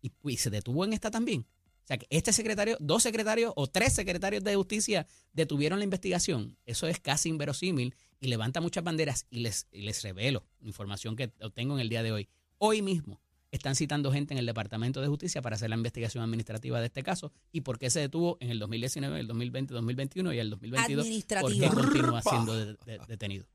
y, 0.00 0.12
y 0.22 0.36
se 0.36 0.48
detuvo 0.48 0.84
en 0.84 0.92
esta 0.92 1.10
también. 1.10 1.40
O 1.82 1.86
sea, 1.88 1.98
que 1.98 2.06
este 2.10 2.32
secretario, 2.32 2.76
dos 2.78 3.02
secretarios 3.02 3.52
o 3.56 3.66
tres 3.66 3.94
secretarios 3.94 4.44
de 4.44 4.54
justicia 4.54 5.08
detuvieron 5.32 5.80
la 5.80 5.84
investigación. 5.84 6.56
Eso 6.66 6.86
es 6.86 7.00
casi 7.00 7.30
inverosímil 7.30 7.96
y 8.20 8.28
levanta 8.28 8.60
muchas 8.60 8.84
banderas 8.84 9.26
y 9.28 9.40
les, 9.40 9.66
y 9.72 9.82
les 9.82 10.02
revelo 10.04 10.46
información 10.60 11.16
que 11.16 11.32
obtengo 11.40 11.74
en 11.74 11.80
el 11.80 11.88
día 11.88 12.04
de 12.04 12.12
hoy. 12.12 12.28
Hoy 12.58 12.80
mismo 12.80 13.20
están 13.50 13.74
citando 13.76 14.12
gente 14.12 14.34
en 14.34 14.38
el 14.38 14.46
Departamento 14.46 15.00
de 15.00 15.08
Justicia 15.08 15.40
para 15.42 15.56
hacer 15.56 15.70
la 15.70 15.76
investigación 15.76 16.22
administrativa 16.22 16.80
de 16.80 16.86
este 16.86 17.02
caso 17.02 17.32
y 17.52 17.62
por 17.62 17.78
qué 17.78 17.88
se 17.90 18.00
detuvo 18.00 18.36
en 18.40 18.50
el 18.50 18.58
2019, 18.58 19.20
el 19.20 19.26
2020, 19.26 19.72
2021 19.74 20.32
y 20.34 20.38
el 20.38 20.50
2022. 20.50 21.06
¿Por 21.06 21.26
qué 21.26 21.34
Administrativa. 21.66 21.74
continúa 21.82 22.22
siendo 22.22 22.54
de- 22.54 22.76
de- 22.84 22.98
detenido? 23.08 23.46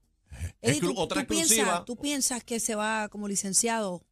Eddie, 0.62 0.80
¿tú, 0.82 0.94
otra 0.98 1.22
tú 1.22 1.28
piensas, 1.28 1.86
tú 1.86 1.96
piensas 1.96 2.44
que 2.44 2.60
se 2.60 2.74
va, 2.76 3.08
como 3.10 3.28
licenciado, 3.28 4.04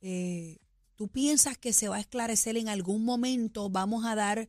eh, 0.00 0.58
tú 0.94 1.08
piensas 1.08 1.58
que 1.58 1.72
se 1.72 1.88
va 1.88 1.96
a 1.96 2.00
esclarecer 2.00 2.56
en 2.56 2.68
algún 2.68 3.04
momento, 3.04 3.68
vamos 3.70 4.04
a 4.04 4.14
dar 4.14 4.48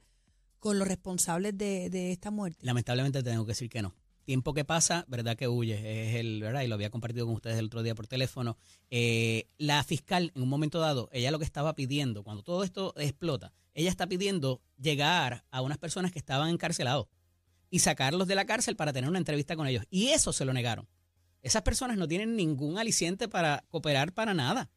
con 0.60 0.78
los 0.78 0.88
responsables 0.88 1.58
de, 1.58 1.89
de 1.89 2.12
esta 2.12 2.30
muerte? 2.30 2.60
Lamentablemente 2.62 3.24
tengo 3.24 3.43
que 3.45 3.52
decir 3.52 3.69
que 3.69 3.82
no. 3.82 3.95
Tiempo 4.25 4.55
que 4.55 4.65
pasa, 4.65 5.05
verdad 5.07 5.38
que 5.38 5.47
huye, 5.47 5.75
es 5.75 6.15
el, 6.15 6.41
¿verdad? 6.41 6.63
Y 6.63 6.67
lo 6.67 6.73
había 6.73 6.89
compartido 6.89 7.27
con 7.27 7.35
ustedes 7.35 7.59
el 7.59 7.65
otro 7.65 7.83
día 7.83 7.93
por 7.93 8.07
teléfono. 8.07 8.57
Eh, 8.89 9.47
la 9.59 9.83
fiscal, 9.83 10.31
en 10.35 10.41
un 10.41 10.49
momento 10.49 10.79
dado, 10.79 11.09
ella 11.11 11.29
lo 11.29 11.38
que 11.38 11.45
estaba 11.45 11.75
pidiendo, 11.75 12.23
cuando 12.23 12.41
todo 12.41 12.63
esto 12.63 12.95
explota, 12.97 13.53
ella 13.75 13.91
está 13.91 14.07
pidiendo 14.07 14.63
llegar 14.77 15.45
a 15.51 15.61
unas 15.61 15.77
personas 15.77 16.11
que 16.11 16.17
estaban 16.17 16.49
encarcelados 16.49 17.05
y 17.69 17.79
sacarlos 17.79 18.27
de 18.27 18.33
la 18.33 18.45
cárcel 18.45 18.75
para 18.75 18.93
tener 18.93 19.09
una 19.09 19.19
entrevista 19.19 19.55
con 19.55 19.67
ellos. 19.67 19.85
Y 19.91 20.07
eso 20.07 20.33
se 20.33 20.43
lo 20.43 20.53
negaron. 20.53 20.88
Esas 21.43 21.61
personas 21.61 21.97
no 21.97 22.07
tienen 22.07 22.35
ningún 22.35 22.79
aliciente 22.79 23.27
para 23.27 23.63
cooperar 23.69 24.11
para 24.11 24.33
nada. 24.33 24.71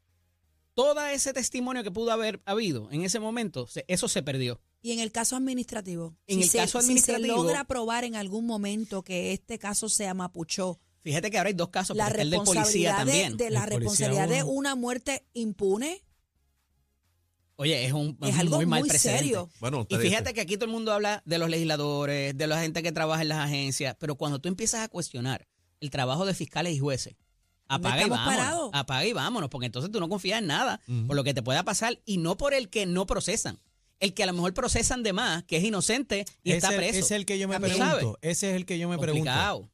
Todo 0.74 1.06
ese 1.06 1.32
testimonio 1.32 1.82
que 1.82 1.90
pudo 1.90 2.12
haber 2.12 2.42
habido 2.44 2.90
en 2.92 3.02
ese 3.02 3.18
momento, 3.18 3.66
eso 3.86 4.08
se 4.08 4.22
perdió. 4.22 4.60
Y 4.80 4.92
en 4.92 5.00
el 5.00 5.10
caso 5.10 5.34
administrativo, 5.36 6.16
En 6.26 6.36
si 6.38 6.42
el 6.44 6.48
se, 6.50 6.58
caso 6.58 6.80
si 6.80 6.86
administrativo- 6.92 7.20
se 7.22 7.26
logra 7.28 7.64
probar 7.64 8.04
en 8.04 8.14
algún 8.14 8.46
momento 8.46 9.02
que 9.02 9.32
este 9.32 9.58
caso 9.58 9.88
se 9.88 10.06
amapuchó, 10.06 10.78
Fíjate 11.02 11.30
que 11.30 11.38
ahora 11.38 11.48
hay 11.48 11.54
dos 11.54 11.68
casos, 11.70 11.96
la 11.96 12.08
el 12.08 12.30
del 12.30 12.40
policía 12.42 12.52
responsabilidad 12.52 12.92
de, 12.98 13.04
también. 13.12 13.36
de 13.36 13.50
la 13.50 13.66
responsabilidad 13.66 14.28
de 14.28 14.42
una 14.42 14.74
muerte 14.74 15.26
impune 15.32 16.02
Oye, 17.56 17.84
es 17.86 17.92
un, 17.92 18.16
es 18.22 18.38
algo 18.38 18.56
muy 18.56 18.66
mal 18.66 18.80
muy 18.80 18.88
precedente. 18.88 19.24
serio. 19.24 19.50
Bueno, 19.58 19.84
Y 19.88 19.96
fíjate 19.96 20.32
que 20.32 20.40
aquí 20.40 20.56
todo 20.56 20.66
el 20.66 20.70
mundo 20.70 20.92
habla 20.92 21.22
de 21.24 21.38
los 21.38 21.48
legisladores, 21.50 22.36
de 22.36 22.46
la 22.46 22.60
gente 22.60 22.82
que 22.84 22.92
trabaja 22.92 23.22
en 23.22 23.28
las 23.28 23.38
agencias, 23.38 23.96
pero 23.98 24.14
cuando 24.14 24.38
tú 24.40 24.48
empiezas 24.48 24.80
a 24.82 24.88
cuestionar 24.88 25.48
el 25.80 25.90
trabajo 25.90 26.24
de 26.24 26.34
fiscales 26.34 26.74
y 26.74 26.78
jueces, 26.78 27.16
apaga 27.66 28.06
y 28.06 28.08
vámonos, 28.08 28.36
parados. 28.36 28.70
apaga 28.74 29.06
y 29.06 29.12
vámonos, 29.12 29.50
porque 29.50 29.66
entonces 29.66 29.90
tú 29.90 29.98
no 29.98 30.08
confías 30.08 30.38
en 30.40 30.46
nada 30.46 30.80
por 31.08 31.16
lo 31.16 31.24
que 31.24 31.34
te 31.34 31.42
pueda 31.42 31.64
pasar 31.64 32.00
y 32.04 32.18
no 32.18 32.36
por 32.36 32.54
el 32.54 32.68
que 32.70 32.86
no 32.86 33.06
procesan, 33.06 33.58
el 34.00 34.14
que 34.14 34.22
a 34.22 34.26
lo 34.26 34.32
mejor 34.32 34.54
procesan 34.54 35.02
de 35.02 35.12
más, 35.12 35.44
que 35.44 35.56
es 35.56 35.64
inocente 35.64 36.24
y 36.42 36.52
está 36.52 36.68
preso. 36.68 36.90
ese 36.90 36.98
es 37.00 37.10
el 37.10 37.26
que 37.26 37.38
yo 37.38 37.48
me 37.48 37.54
También. 37.56 37.76
pregunto. 37.78 38.18
Ese 38.22 38.50
es 38.50 38.56
el 38.56 38.64
que 38.66 38.78
yo 38.78 38.88
me 38.88 38.98
pregunto. 38.98 39.24
Complicado. 39.30 39.70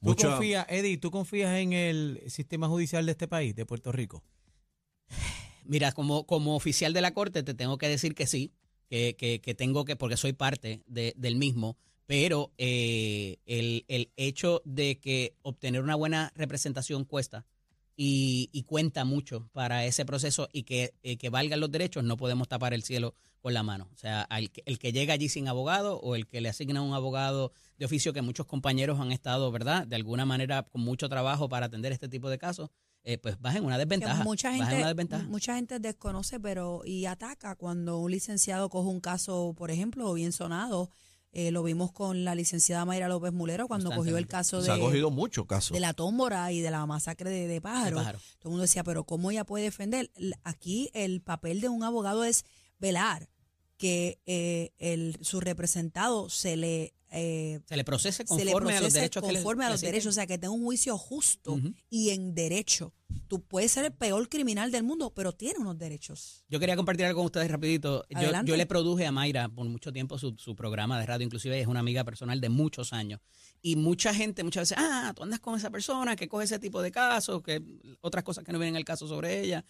¿Tú 0.00 0.08
Mucha- 0.08 0.30
confías, 0.30 0.66
Eddie, 0.68 0.98
tú 0.98 1.10
confías 1.10 1.56
en 1.58 1.72
el 1.72 2.20
sistema 2.26 2.68
judicial 2.68 3.06
de 3.06 3.12
este 3.12 3.28
país, 3.28 3.54
de 3.54 3.64
Puerto 3.64 3.92
Rico? 3.92 4.22
Mira, 5.64 5.92
como, 5.92 6.26
como 6.26 6.56
oficial 6.56 6.92
de 6.92 7.00
la 7.00 7.14
Corte 7.14 7.42
te 7.42 7.54
tengo 7.54 7.78
que 7.78 7.88
decir 7.88 8.14
que 8.14 8.26
sí, 8.26 8.52
que, 8.88 9.14
que, 9.16 9.40
que 9.40 9.54
tengo 9.54 9.84
que, 9.84 9.94
porque 9.96 10.16
soy 10.16 10.32
parte 10.32 10.82
de- 10.86 11.14
del 11.16 11.36
mismo, 11.36 11.76
pero 12.06 12.52
eh, 12.58 13.36
el, 13.46 13.84
el 13.88 14.10
hecho 14.16 14.60
de 14.64 14.98
que 14.98 15.36
obtener 15.42 15.80
una 15.82 15.94
buena 15.94 16.32
representación 16.34 17.04
cuesta 17.04 17.46
y, 17.96 18.48
y 18.52 18.62
cuenta 18.62 19.04
mucho 19.04 19.48
para 19.52 19.84
ese 19.84 20.04
proceso 20.04 20.48
y 20.52 20.62
que, 20.64 20.94
eh, 21.02 21.16
que 21.18 21.28
valgan 21.30 21.60
los 21.60 21.70
derechos, 21.70 22.02
no 22.04 22.16
podemos 22.16 22.48
tapar 22.48 22.72
el 22.74 22.82
cielo 22.82 23.14
con 23.40 23.54
la 23.54 23.62
mano. 23.62 23.88
O 23.92 23.96
sea, 23.96 24.22
al 24.22 24.50
que- 24.50 24.62
el 24.66 24.78
que 24.78 24.92
llega 24.92 25.14
allí 25.14 25.28
sin 25.28 25.48
abogado 25.48 25.98
o 26.00 26.14
el 26.14 26.26
que 26.26 26.40
le 26.40 26.48
asigna 26.48 26.80
un 26.80 26.94
abogado 26.94 27.52
de 27.78 27.84
oficio 27.86 28.12
que 28.12 28.22
muchos 28.22 28.46
compañeros 28.46 29.00
han 29.00 29.12
estado, 29.12 29.50
¿verdad? 29.50 29.86
De 29.86 29.96
alguna 29.96 30.24
manera 30.24 30.62
con 30.62 30.80
mucho 30.82 31.08
trabajo 31.08 31.48
para 31.48 31.66
atender 31.66 31.92
este 31.92 32.08
tipo 32.08 32.30
de 32.30 32.38
casos, 32.38 32.70
eh, 33.04 33.18
pues 33.18 33.40
vas 33.40 33.56
en 33.56 33.64
una 33.64 33.74
que 33.76 33.80
desventaja. 33.84 34.22
mucha 34.22 34.52
gente, 34.54 34.76
una 34.76 34.86
desventaja. 34.86 35.24
mucha 35.24 35.56
gente 35.56 35.80
desconoce 35.80 36.38
pero 36.38 36.82
y 36.84 37.06
ataca 37.06 37.56
cuando 37.56 37.98
un 37.98 38.12
licenciado 38.12 38.70
coge 38.70 38.88
un 38.88 39.00
caso, 39.00 39.54
por 39.56 39.70
ejemplo, 39.72 40.12
bien 40.14 40.32
sonado. 40.32 40.88
Eh, 41.34 41.50
lo 41.50 41.62
vimos 41.62 41.92
con 41.92 42.24
la 42.24 42.34
licenciada 42.34 42.84
Mayra 42.84 43.08
López 43.08 43.32
Mulero 43.32 43.66
cuando 43.66 43.90
cogió 43.90 44.18
el 44.18 44.26
caso 44.26 44.60
se 44.60 44.70
ha 44.70 44.74
de, 44.74 44.80
cogido 44.80 45.10
muchos 45.10 45.46
casos. 45.46 45.72
de 45.72 45.80
la 45.80 45.94
tómbora 45.94 46.52
y 46.52 46.60
de 46.60 46.70
la 46.70 46.84
masacre 46.84 47.30
de, 47.30 47.48
de 47.48 47.60
pájaros. 47.60 48.00
pájaro. 48.00 48.18
Todo 48.38 48.48
el 48.48 48.50
mundo 48.50 48.62
decía, 48.62 48.84
pero 48.84 49.04
¿cómo 49.04 49.30
ella 49.30 49.44
puede 49.44 49.64
defender? 49.64 50.10
Aquí 50.44 50.90
el 50.92 51.22
papel 51.22 51.62
de 51.62 51.70
un 51.70 51.82
abogado 51.84 52.24
es 52.24 52.44
velar 52.78 53.30
que 53.78 54.20
eh, 54.26 54.72
el, 54.78 55.16
su 55.22 55.40
representado 55.40 56.28
se 56.28 56.56
le, 56.56 56.92
eh, 57.10 57.60
se 57.66 57.76
le 57.76 57.84
procese 57.84 58.18
se 58.18 58.24
conforme 58.26 58.44
le 58.44 58.52
a 58.52 58.54
los 58.60 58.62
procese 58.82 58.98
derechos 58.98 59.22
que 59.22 59.32
le- 59.32 59.38
conforme 59.38 59.64
a 59.64 59.70
los 59.70 59.80
derechos, 59.80 60.06
o 60.10 60.12
sea, 60.12 60.26
que 60.26 60.36
tenga 60.38 60.52
un 60.52 60.62
juicio 60.64 60.98
justo 60.98 61.58
y 61.88 62.10
en 62.10 62.34
derecho. 62.34 62.92
Tú 63.32 63.40
puedes 63.40 63.72
ser 63.72 63.86
el 63.86 63.92
peor 63.94 64.28
criminal 64.28 64.70
del 64.70 64.82
mundo, 64.82 65.14
pero 65.14 65.32
tiene 65.32 65.58
unos 65.58 65.78
derechos. 65.78 66.44
Yo 66.50 66.60
quería 66.60 66.76
compartir 66.76 67.06
algo 67.06 67.20
con 67.20 67.24
ustedes 67.24 67.50
rapidito. 67.50 68.04
Yo, 68.10 68.30
yo 68.44 68.56
le 68.58 68.66
produje 68.66 69.06
a 69.06 69.10
Mayra 69.10 69.48
por 69.48 69.66
mucho 69.66 69.90
tiempo 69.90 70.18
su, 70.18 70.34
su 70.36 70.54
programa 70.54 71.00
de 71.00 71.06
radio, 71.06 71.24
inclusive 71.24 71.58
es 71.58 71.66
una 71.66 71.80
amiga 71.80 72.04
personal 72.04 72.42
de 72.42 72.50
muchos 72.50 72.92
años. 72.92 73.20
Y 73.62 73.76
mucha 73.76 74.12
gente 74.12 74.44
muchas 74.44 74.68
veces, 74.68 74.76
ah, 74.78 75.14
tú 75.16 75.22
andas 75.22 75.40
con 75.40 75.56
esa 75.56 75.70
persona 75.70 76.14
que 76.14 76.28
coge 76.28 76.44
ese 76.44 76.58
tipo 76.58 76.82
de 76.82 76.92
casos, 76.92 77.42
que 77.42 77.62
otras 78.02 78.22
cosas 78.22 78.44
que 78.44 78.52
no 78.52 78.58
vienen 78.58 78.76
al 78.76 78.84
caso 78.84 79.08
sobre 79.08 79.40
ella. 79.40 79.64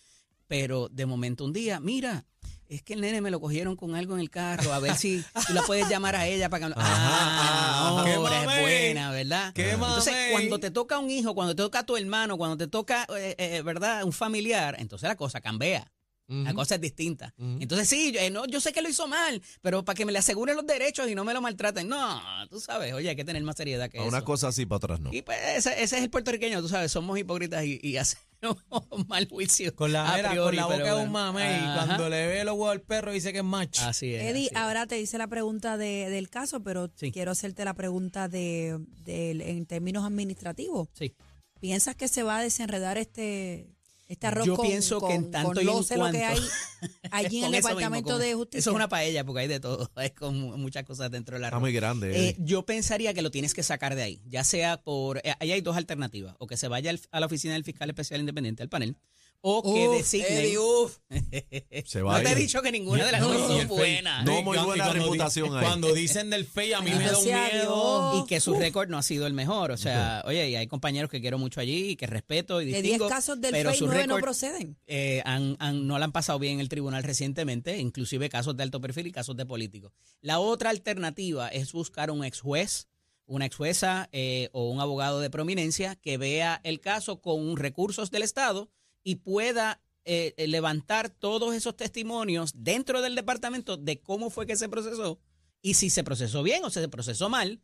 Pero 0.48 0.88
de 0.90 1.07
momento 1.07 1.44
un 1.44 1.52
día, 1.52 1.81
mira, 1.81 2.24
es 2.68 2.83
que 2.83 2.94
el 2.94 3.00
nene 3.02 3.20
me 3.20 3.31
lo 3.31 3.40
cogieron 3.40 3.76
con 3.76 3.94
algo 3.94 4.14
en 4.14 4.20
el 4.20 4.31
carro, 4.31 4.72
a 4.72 4.78
ver 4.78 4.96
si 4.96 5.22
tú 5.46 5.52
la 5.52 5.62
puedes 5.62 5.88
llamar 5.88 6.16
a 6.16 6.26
ella 6.26 6.48
para 6.48 6.68
que... 6.68 6.74
Ah, 6.76 7.94
ajá. 7.98 8.05
¡Qué 8.05 8.14
ahora 8.14 8.57
es 8.57 8.61
buena, 8.62 9.11
¿verdad? 9.11 9.52
¡Qué 9.52 9.72
Entonces, 9.72 10.12
mamey! 10.14 10.33
cuando 10.33 10.59
te 10.59 10.70
toca 10.70 10.98
un 10.98 11.11
hijo, 11.11 11.35
cuando 11.35 11.55
te 11.55 11.62
toca 11.62 11.85
tu 11.85 11.96
hermano, 11.96 12.37
cuando 12.38 12.57
te 12.57 12.66
toca, 12.68 13.07
eh, 13.16 13.35
eh, 13.38 13.62
¿verdad? 13.62 14.05
Un 14.05 14.12
familiar, 14.12 14.76
entonces 14.78 15.09
la 15.09 15.16
cosa 15.16 15.40
cambia. 15.40 15.90
La 16.28 16.55
cosa 16.55 16.76
es 16.76 16.81
distinta. 16.81 17.35
Entonces, 17.37 17.87
sí, 17.87 18.11
yo, 18.12 18.18
eh, 18.20 18.31
no, 18.31 18.46
yo 18.46 18.59
sé 18.59 18.72
que 18.72 18.81
lo 18.81 18.88
hizo 18.88 19.07
mal, 19.07 19.42
pero 19.61 19.85
para 19.85 19.94
que 19.94 20.07
me 20.07 20.12
le 20.12 20.18
aseguren 20.18 20.57
los 20.57 20.66
derechos 20.66 21.07
y 21.11 21.14
no 21.14 21.24
me 21.24 21.35
lo 21.35 21.42
maltraten. 21.42 21.87
No, 21.87 22.22
tú 22.48 22.59
sabes, 22.59 22.94
oye, 22.94 23.11
hay 23.11 23.16
que 23.16 23.24
tener 23.24 23.42
más 23.42 23.55
seriedad 23.57 23.90
que 23.90 23.98
A 23.98 24.00
eso. 24.00 24.09
una 24.09 24.24
cosa 24.24 24.48
así 24.48 24.64
para 24.64 24.78
atrás 24.78 25.00
no. 25.00 25.12
Y 25.12 25.20
pues 25.20 25.37
ese, 25.57 25.83
ese 25.83 25.98
es 25.98 26.02
el 26.05 26.09
puertorriqueño, 26.09 26.62
tú 26.62 26.68
sabes, 26.70 26.90
somos 26.90 27.18
hipócritas 27.18 27.66
y, 27.66 27.78
y 27.83 27.98
hacemos 28.70 29.09
mal 29.09 29.28
juicio. 29.28 29.74
Con 29.74 29.92
la, 29.92 30.12
a 30.12 30.16
mira, 30.16 30.31
priori, 30.31 30.57
con 30.57 30.57
la 30.57 30.64
boca 30.66 30.76
de 30.85 30.90
bueno. 30.92 31.07
un 31.07 31.12
mamey, 31.12 31.44
Ajá. 31.46 31.85
cuando 31.87 32.09
le 32.09 32.26
ve 32.26 32.44
los 32.44 32.55
huevos 32.55 32.72
al 32.72 32.81
perro 32.83 33.12
dice 33.12 33.33
que 33.33 33.38
es 33.38 33.44
macho. 33.44 33.83
Así 33.85 34.14
es. 34.14 34.22
Eddie, 34.22 34.46
así 34.46 34.55
es. 34.55 34.57
ahora 34.57 34.87
te 34.87 35.00
hice 35.00 35.18
la 35.18 35.26
pregunta 35.28 35.76
de- 35.76 36.09
del 36.11 36.28
caso, 36.31 36.62
pero 36.62 36.90
Sí. 36.96 37.12
quiero 37.12 37.31
hacerte 37.33 37.64
la 37.64 37.74
pregunta 37.74 38.28
de, 38.28 38.78
de- 39.05 39.31
en 39.50 39.66
términos 39.66 40.05
administrativos. 40.05 40.88
Sí. 40.94 41.14
¿Piensas 41.61 41.94
que 41.94 42.09
se 42.09 42.22
va 42.24 42.38
a 42.38 42.42
desenredar 42.42 42.98
este, 42.98 43.68
este 44.12 44.27
arroz 44.27 44.46
Yo 44.46 44.57
con, 44.57 44.66
pienso 44.66 45.01
que 45.07 45.14
en 45.14 45.22
con- 45.22 45.31
tanto 45.31 45.48
con 45.55 45.59
y 45.59 45.61
en 45.61 45.66
lo 45.66 45.83
sé 45.83 45.96
lo 45.96 46.11
que 46.11 46.25
hay 46.25 46.38
cuanto- 46.38 46.55
allí 47.11 47.37
en 47.38 47.42
Con 47.44 47.55
el 47.55 47.59
eso 47.61 47.68
mismo, 47.68 47.79
Departamento 47.81 48.11
con- 48.12 48.20
de 48.20 48.35
Justicia? 48.35 48.59
Eso 48.61 48.70
es 48.70 48.77
una 48.77 48.88
paella 48.88 49.25
porque 49.25 49.40
hay 49.40 49.48
de 49.48 49.61
todo, 49.61 49.90
hay 49.96 50.11
con 50.11 50.38
mu- 50.38 50.57
muchas 50.57 50.85
cosas 50.85 51.11
dentro 51.11 51.35
del 51.35 51.42
Está 51.44 51.48
arroz. 51.57 51.61
muy 51.61 51.72
grande. 51.72 52.11
Eh, 52.11 52.29
Eddie. 52.31 52.37
yo 52.44 52.64
pensaría 52.64 53.12
que 53.14 53.22
lo 53.22 53.31
tienes 53.31 53.55
que 53.55 53.62
sacar 53.62 53.94
de 53.94 54.03
ahí, 54.03 54.20
ya 54.27 54.44
sea 54.44 54.81
por... 54.83 55.18
eh, 55.18 55.35
ahí 55.40 55.53
hay 55.53 55.61
dos 55.61 55.77
alternativas, 55.77 56.35
o 56.38 56.46
que 56.46 56.57
se 56.57 56.68
vaya 56.68 56.90
al- 56.90 57.01
a 57.11 57.20
la 57.20 57.27
oficina 57.27 57.55
del 57.55 57.64
fiscal 57.64 57.88
especial 57.90 58.20
independiente, 58.20 58.62
al 58.62 58.68
panel, 58.68 58.96
o 59.44 59.61
que 59.62 59.88
Uf, 59.88 59.96
designen... 59.96 60.33
Eddie, 60.38 60.59
uf. 60.59 60.98
Se 61.85 61.98
no 61.98 62.07
va 62.07 62.16
a 62.18 62.22
te 62.22 62.28
he 62.28 62.33
ir. 62.33 62.38
dicho 62.38 62.62
que 62.62 62.70
ninguna 62.70 63.05
de 63.07 63.12
las 63.12 63.20
dos 63.20 63.37
son 63.48 63.66
buenas. 63.68 64.24
No, 64.24 64.40
muy 64.42 64.57
buena 64.57 64.85
cuando 64.85 64.92
reputación 64.92 65.50
di- 65.50 65.57
ahí. 65.57 65.64
Cuando 65.64 65.92
dicen 65.92 66.31
del 66.31 66.44
fey, 66.44 66.72
a 66.72 66.81
mí 66.81 66.90
me 66.90 66.98
da 67.05 67.18
un 67.18 67.24
Gracias 67.26 67.50
a 67.50 67.52
miedo. 67.57 68.11
Dios. 68.12 68.24
Y 68.24 68.28
que 68.28 68.40
su 68.40 68.55
récord 68.55 68.88
no 68.88 68.98
ha 68.98 69.02
sido 69.02 69.26
el 69.26 69.33
mejor. 69.33 69.72
O 69.72 69.76
sea, 69.76 70.22
oye, 70.26 70.48
y 70.50 70.55
hay 70.57 70.66
compañeros 70.68 71.11
que 71.11 71.20
quiero 71.20 71.38
mucho 71.38 71.61
allí 71.61 71.90
y 71.90 71.96
que 71.96 72.07
respeto 72.07 72.61
y 72.61 72.66
De 72.66 72.70
10 72.70 72.83
distingo. 72.85 73.09
casos 73.09 73.40
del 73.40 73.50
pero 73.50 73.70
FEI, 73.70 73.78
su 73.78 73.87
9 73.87 74.07
no 74.07 74.14
récord, 74.16 74.22
proceden. 74.22 74.76
eh, 74.87 75.22
han- 75.24 75.57
han- 75.59 75.87
no 75.88 75.98
la 75.98 76.05
han 76.05 76.12
pasado 76.12 76.38
bien 76.38 76.55
en 76.55 76.61
el 76.61 76.68
tribunal 76.68 77.02
recientemente, 77.02 77.78
inclusive 77.78 78.28
casos 78.28 78.57
de 78.57 78.62
alto 78.62 78.81
perfil 78.81 79.09
y 79.09 79.12
casos 79.12 79.37
de 79.37 79.44
políticos. 79.44 79.92
La 80.20 80.38
otra 80.38 80.70
alternativa 80.70 81.48
es 81.48 81.72
buscar 81.72 82.11
un 82.12 82.24
ex 82.24 82.40
juez, 82.40 82.87
una 83.26 83.46
ex 83.46 83.57
jueza 83.57 84.09
eh, 84.12 84.50
o 84.52 84.70
un 84.70 84.81
abogado 84.81 85.18
de 85.20 85.31
prominencia 85.31 85.96
que 85.96 86.16
vea 86.16 86.61
el 86.62 86.81
caso 86.81 87.20
con 87.20 87.57
recursos 87.57 88.11
del 88.12 88.22
Estado 88.22 88.68
y 89.02 89.16
pueda 89.16 89.82
eh, 90.04 90.34
eh, 90.36 90.46
levantar 90.48 91.10
todos 91.10 91.54
esos 91.54 91.76
testimonios 91.76 92.52
dentro 92.56 93.02
del 93.02 93.14
departamento 93.14 93.76
de 93.76 94.00
cómo 94.00 94.30
fue 94.30 94.46
que 94.46 94.56
se 94.56 94.68
procesó 94.68 95.20
y 95.60 95.74
si 95.74 95.90
se 95.90 96.02
procesó 96.04 96.42
bien 96.42 96.64
o 96.64 96.70
se 96.70 96.88
procesó 96.88 97.28
mal 97.28 97.60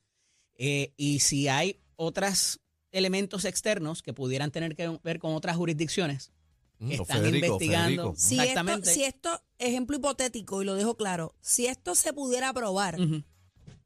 eh, 0.55 0.93
y 0.97 1.21
si 1.21 1.49
hay 1.49 1.81
otros 1.97 2.61
elementos 2.93 3.45
externos 3.45 4.03
que 4.03 4.13
pudieran 4.13 4.51
tener 4.51 4.77
que 4.77 4.99
ver 5.03 5.19
con 5.19 5.35
otras 5.35 5.57
jurisdicciones 5.57 6.33
Mm, 6.79 6.89
que 6.89 6.95
están 6.95 7.19
Federico, 7.19 7.47
investigando. 7.47 8.15
Federico. 8.15 8.17
Si 8.17 8.41
esto, 8.41 8.85
si 8.85 9.05
esto, 9.05 9.43
ejemplo 9.59 9.97
hipotético, 9.97 10.63
y 10.63 10.65
lo 10.65 10.75
dejo 10.75 10.97
claro, 10.97 11.35
si 11.41 11.67
esto 11.67 11.95
se 11.95 12.13
pudiera 12.13 12.51
aprobar, 12.51 13.01
Ujú. 13.01 13.25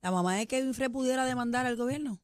¿la 0.02 0.10
mamá 0.10 0.36
de 0.36 0.46
Kevin 0.46 0.74
Frey 0.74 0.88
pudiera 0.88 1.24
demandar 1.24 1.64
al 1.66 1.76
gobierno? 1.76 2.21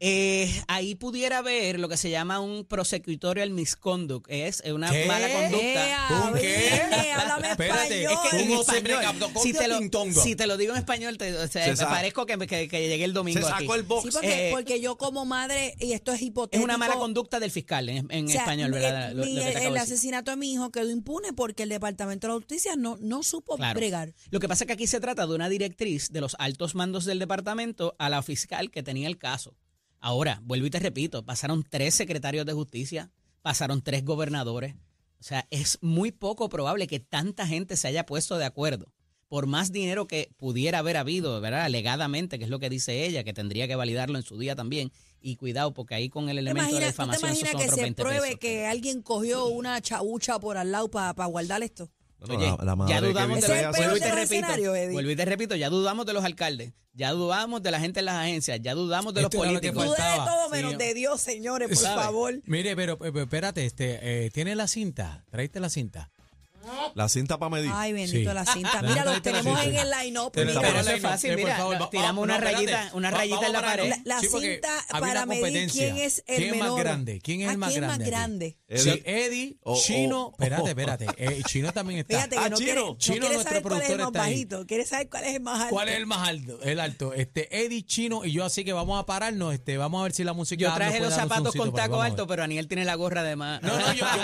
Eh, 0.00 0.62
ahí 0.68 0.94
pudiera 0.94 1.38
haber 1.38 1.80
lo 1.80 1.88
que 1.88 1.96
se 1.96 2.08
llama 2.08 2.38
un 2.38 2.64
prosecutorial 2.64 3.50
misconduct, 3.50 4.26
es 4.30 4.62
una 4.72 4.90
¿Qué? 4.92 5.06
mala 5.06 5.28
conducta. 5.28 5.88
¡Eh, 5.88 6.22
¿Un 6.32 6.38
qué? 6.38 7.12
Háblame 7.16 7.50
Espérate, 7.50 8.04
español! 8.04 8.12
Es 8.24 8.30
que 8.30 8.36
en 8.42 8.48
¿Cómo 8.48 8.62
se 8.62 8.76
español, 8.76 8.98
me 8.98 9.04
captó? 9.04 9.40
si 9.40 9.52
te, 9.52 9.66
lo, 9.68 9.78
si 10.22 10.36
te 10.36 10.46
lo 10.46 10.56
digo 10.56 10.72
en 10.74 10.78
español, 10.78 11.18
te, 11.18 11.34
o 11.36 11.48
sea, 11.48 11.74
Se 11.76 11.84
me 11.84 11.90
parezco 11.90 12.26
que, 12.26 12.38
que, 12.38 12.68
que 12.68 12.88
llegué 12.88 13.02
el 13.02 13.12
domingo 13.12 13.40
Se 13.40 13.46
sacó 13.48 13.72
aquí. 13.72 13.80
el 13.80 13.82
box. 13.82 14.04
Sí, 14.04 14.10
porque, 14.12 14.48
Eh, 14.48 14.50
porque 14.52 14.80
yo 14.80 14.96
como 14.96 15.24
madre, 15.24 15.74
y 15.80 15.92
esto 15.94 16.12
es 16.12 16.22
hipotético. 16.22 16.60
Es 16.60 16.64
una 16.64 16.78
mala 16.78 16.94
conducta 16.94 17.40
del 17.40 17.50
fiscal 17.50 17.88
en, 17.88 18.06
en 18.10 18.26
o 18.26 18.28
sea, 18.28 18.42
español, 18.42 18.70
¿verdad? 18.70 19.12
Lo- 19.14 19.24
mi- 19.24 19.36
el 19.40 19.76
asesinato 19.76 20.30
de 20.30 20.36
mi 20.36 20.52
hijo 20.52 20.70
quedó 20.70 20.90
impune 20.90 21.32
porque 21.32 21.64
el 21.64 21.70
Departamento 21.70 22.28
de 22.28 22.34
la 22.34 22.38
Justicia 22.38 22.76
no, 22.76 22.98
no 23.00 23.24
supo 23.24 23.56
Claro. 23.56 23.76
bregar. 23.80 24.14
Lo 24.30 24.38
que 24.38 24.46
pasa 24.46 24.62
es 24.62 24.68
que 24.68 24.74
aquí 24.74 24.86
se 24.86 25.00
trata 25.00 25.26
de 25.26 25.34
una 25.34 25.48
directriz 25.48 26.10
de 26.12 26.20
los 26.20 26.36
altos 26.38 26.76
mandos 26.76 27.04
del 27.04 27.18
departamento 27.18 27.96
a 27.98 28.08
la 28.08 28.22
fiscal 28.22 28.70
que 28.70 28.84
tenía 28.84 29.08
el 29.08 29.18
caso. 29.18 29.56
Ahora, 30.00 30.40
vuelvo 30.44 30.66
y 30.66 30.70
te 30.70 30.78
repito, 30.78 31.24
pasaron 31.24 31.64
tres 31.68 31.94
secretarios 31.94 32.46
de 32.46 32.52
justicia, 32.52 33.10
pasaron 33.42 33.82
tres 33.82 34.04
gobernadores. 34.04 34.74
O 35.20 35.24
sea, 35.24 35.46
es 35.50 35.78
muy 35.80 36.12
poco 36.12 36.48
probable 36.48 36.86
que 36.86 37.00
tanta 37.00 37.46
gente 37.46 37.76
se 37.76 37.88
haya 37.88 38.06
puesto 38.06 38.38
de 38.38 38.44
acuerdo. 38.44 38.92
Por 39.28 39.46
más 39.46 39.72
dinero 39.72 40.06
que 40.06 40.30
pudiera 40.38 40.78
haber 40.78 40.96
habido, 40.96 41.38
¿verdad? 41.40 41.62
Alegadamente, 41.64 42.38
que 42.38 42.44
es 42.44 42.50
lo 42.50 42.60
que 42.60 42.70
dice 42.70 43.04
ella, 43.04 43.24
que 43.24 43.34
tendría 43.34 43.68
que 43.68 43.76
validarlo 43.76 44.16
en 44.16 44.24
su 44.24 44.38
día 44.38 44.56
también. 44.56 44.90
Y 45.20 45.36
cuidado, 45.36 45.74
porque 45.74 45.94
ahí 45.94 46.08
con 46.08 46.30
el 46.30 46.36
¿Te 46.36 46.40
elemento 46.40 46.62
de 46.62 46.70
imaginas, 46.70 46.94
¿tú 46.94 47.02
te 47.02 47.16
difamación 47.18 47.30
imaginas 47.30 47.50
son 47.50 47.58
que 47.58 47.64
otros 47.64 47.76
se 47.76 47.82
20 47.82 48.02
pruebe 48.02 48.20
pesos. 48.20 48.40
que 48.40 48.66
alguien 48.66 49.02
cogió 49.02 49.46
una 49.48 49.82
chabucha 49.82 50.38
por 50.38 50.56
al 50.56 50.70
lado 50.72 50.90
para 50.90 51.26
guardar 51.26 51.62
esto? 51.62 51.90
No, 52.20 52.34
Oye, 52.34 52.46
la- 52.58 52.64
la 52.64 52.74
madre 52.76 52.94
ya 52.94 53.00
dudamos 53.00 53.40
de 53.40 53.46
vuelvo 53.46 53.96
y 53.96 54.00
te 54.00 54.06
los 54.08 54.16
repito, 54.16 54.18
escenarios, 54.34 54.76
Eddie. 54.76 54.92
vuelvo 54.92 55.10
y 55.12 55.16
te 55.16 55.24
repito, 55.24 55.54
ya 55.54 55.70
dudamos 55.70 56.04
de 56.04 56.12
los 56.14 56.24
alcaldes, 56.24 56.72
ya 56.92 57.12
dudamos 57.12 57.62
de 57.62 57.70
la 57.70 57.78
gente 57.78 58.00
en 58.00 58.06
las 58.06 58.16
agencias, 58.16 58.58
ya 58.60 58.74
dudamos 58.74 59.14
de 59.14 59.22
los 59.22 59.32
lo 59.32 59.38
políticos. 59.38 59.84
Duda 59.84 60.10
de 60.12 60.16
todo 60.18 60.48
menos 60.50 60.72
Sí. 60.72 60.76
de 60.78 60.94
Dios, 60.94 61.20
señores, 61.20 61.68
por 61.68 61.76
¿Sabe? 61.76 62.02
favor. 62.02 62.34
Mire, 62.44 62.74
pero, 62.74 62.98
pero 62.98 63.20
espérate, 63.22 63.64
este, 63.64 63.98
eh, 64.26 64.30
¿tiene 64.30 64.56
la 64.56 64.66
cinta? 64.66 65.24
¿Traíste 65.30 65.60
la 65.60 65.70
cinta? 65.70 66.10
La 66.94 67.08
cinta 67.08 67.38
para 67.38 67.50
medir. 67.50 67.70
Ay, 67.74 67.92
bendito 67.92 68.30
Sí. 68.30 68.34
la 68.34 68.44
cinta. 68.46 68.82
Mira, 68.82 69.04
los 69.04 69.22
tenemos 69.22 69.60
en 69.64 69.74
el 69.76 69.90
line-up. 69.90 70.30
Pero 70.32 70.48
mira. 70.50 70.60
Pero 70.60 70.72
Pero 70.72 70.80
eso 70.80 70.90
es 70.96 71.02
fácil, 71.02 71.30
por 71.30 71.38
mira, 71.38 71.64
va- 71.64 71.90
tiramos 71.90 72.22
una 72.24 72.38
rayita, 72.38 72.90
una 72.92 73.10
rayita 73.10 73.46
en 73.46 73.52
la 73.52 73.60
pared. 73.62 73.88
La- 74.04 74.16
la 74.16 74.20
cinta 74.20 74.68
para 74.90 75.26
medir 75.26 75.70
quién 75.70 75.96
es 75.98 76.22
el 76.26 76.36
¿Quién 76.36 76.48
es 76.54 76.60
más 76.60 76.68
menor. 76.68 76.78
grande? 76.80 77.20
¿Quién 77.22 77.40
es 77.42 77.48
¿A 77.48 77.52
el 77.52 77.58
más 77.58 77.70
quién 77.70 77.80
grande? 77.82 77.98
más 77.98 78.00
aquí? 78.00 78.10
grande? 78.10 78.58
Sí, 78.76 79.02
Eddie- 79.04 79.56
o- 79.62 79.72
o- 79.72 79.80
Chino, 79.80 80.26
o- 80.26 80.30
espérate, 80.32 80.68
espérate. 80.68 81.06
eh, 81.18 81.42
Chino 81.46 81.72
también 81.72 82.00
está. 82.00 82.16
Fíjate 82.16 82.36
que 82.36 82.42
Ah, 82.44 82.48
no 82.48 82.56
Chino. 82.56 82.66
quiere, 82.66 82.80
no 82.80 82.98
Chino, 82.98 83.18
quiere 83.20 83.34
nuestro 83.34 83.50
saber 83.50 83.62
cuál 83.62 83.74
es 83.74 83.80
el 83.90 83.96
productor 83.96 83.98
más 83.98 84.08
está 84.08 84.22
ahí. 84.24 84.32
bajito. 84.34 84.66
Quiere 84.66 84.84
saber 84.86 85.08
cuál 85.08 85.24
es 85.24 85.34
el 85.34 85.40
más 85.40 85.60
alto. 85.60 85.74
¿Cuál 85.74 85.88
es 85.88 85.96
el 85.96 86.06
más 86.06 86.28
alto? 86.28 86.62
El 86.62 86.80
alto. 86.80 87.12
Este, 87.14 87.64
Eddie, 87.64 87.82
Chino 87.86 88.24
y 88.24 88.32
yo, 88.32 88.44
así 88.44 88.64
que 88.64 88.72
vamos 88.72 89.00
a 89.00 89.06
pararnos. 89.06 89.54
Este, 89.54 89.76
vamos 89.78 90.00
a 90.00 90.02
ver 90.04 90.12
si 90.12 90.24
la 90.24 90.32
música. 90.32 90.60
Yo 90.60 90.68
nos 90.68 90.76
traje 90.76 90.90
puede 90.98 91.02
los 91.02 91.10
dar 91.10 91.18
un 91.24 91.28
zapatos 91.28 91.42
zoomcito 91.54 91.62
con 91.64 91.70
por 91.70 91.80
ahí, 91.80 91.84
taco 91.84 91.90
vamos 91.92 92.02
a 92.02 92.04
ver. 92.08 92.12
alto, 92.12 92.26
pero 92.26 92.42
Aniel 92.44 92.68
tiene 92.68 92.84
la 92.84 92.94
gorra 92.94 93.22
de 93.22 93.36
más. 93.36 93.62
No, 93.62 93.68
no, 93.78 93.92
yo, 93.92 94.04
yo, 94.04 94.22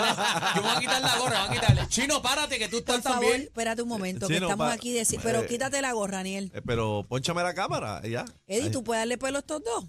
yo 0.55 0.61
voy 0.61 0.71
a 0.75 0.79
quitar 0.79 1.01
la 1.01 1.17
gorra, 1.17 1.45
voy 1.47 1.57
a 1.57 1.59
quitarle. 1.59 1.87
Chino, 1.89 2.21
párate, 2.35 2.59
que 2.59 2.67
tú 2.69 2.77
estás 2.77 2.95
Por 2.97 3.03
favor, 3.03 3.21
también. 3.21 3.41
espérate 3.43 3.81
un 3.81 3.89
momento, 3.89 4.27
que 4.27 4.33
estamos 4.35 4.57
pa- 4.57 4.73
aquí. 4.73 4.93
deci- 4.95 5.19
pero 5.21 5.41
eh, 5.41 5.47
quítate 5.47 5.81
la 5.81 5.93
gorra, 5.93 6.17
Daniel. 6.17 6.51
Eh, 6.53 6.61
Pero 6.65 7.05
ponchame 7.07 7.41
la 7.43 7.53
cámara, 7.53 8.01
ya. 8.07 8.25
Eddie, 8.47 8.63
Ahí. 8.65 8.71
¿tú 8.71 8.83
puedes 8.83 9.01
darle 9.01 9.17
pelo 9.17 9.37
a 9.37 9.39
estos 9.39 9.63
dos? 9.63 9.85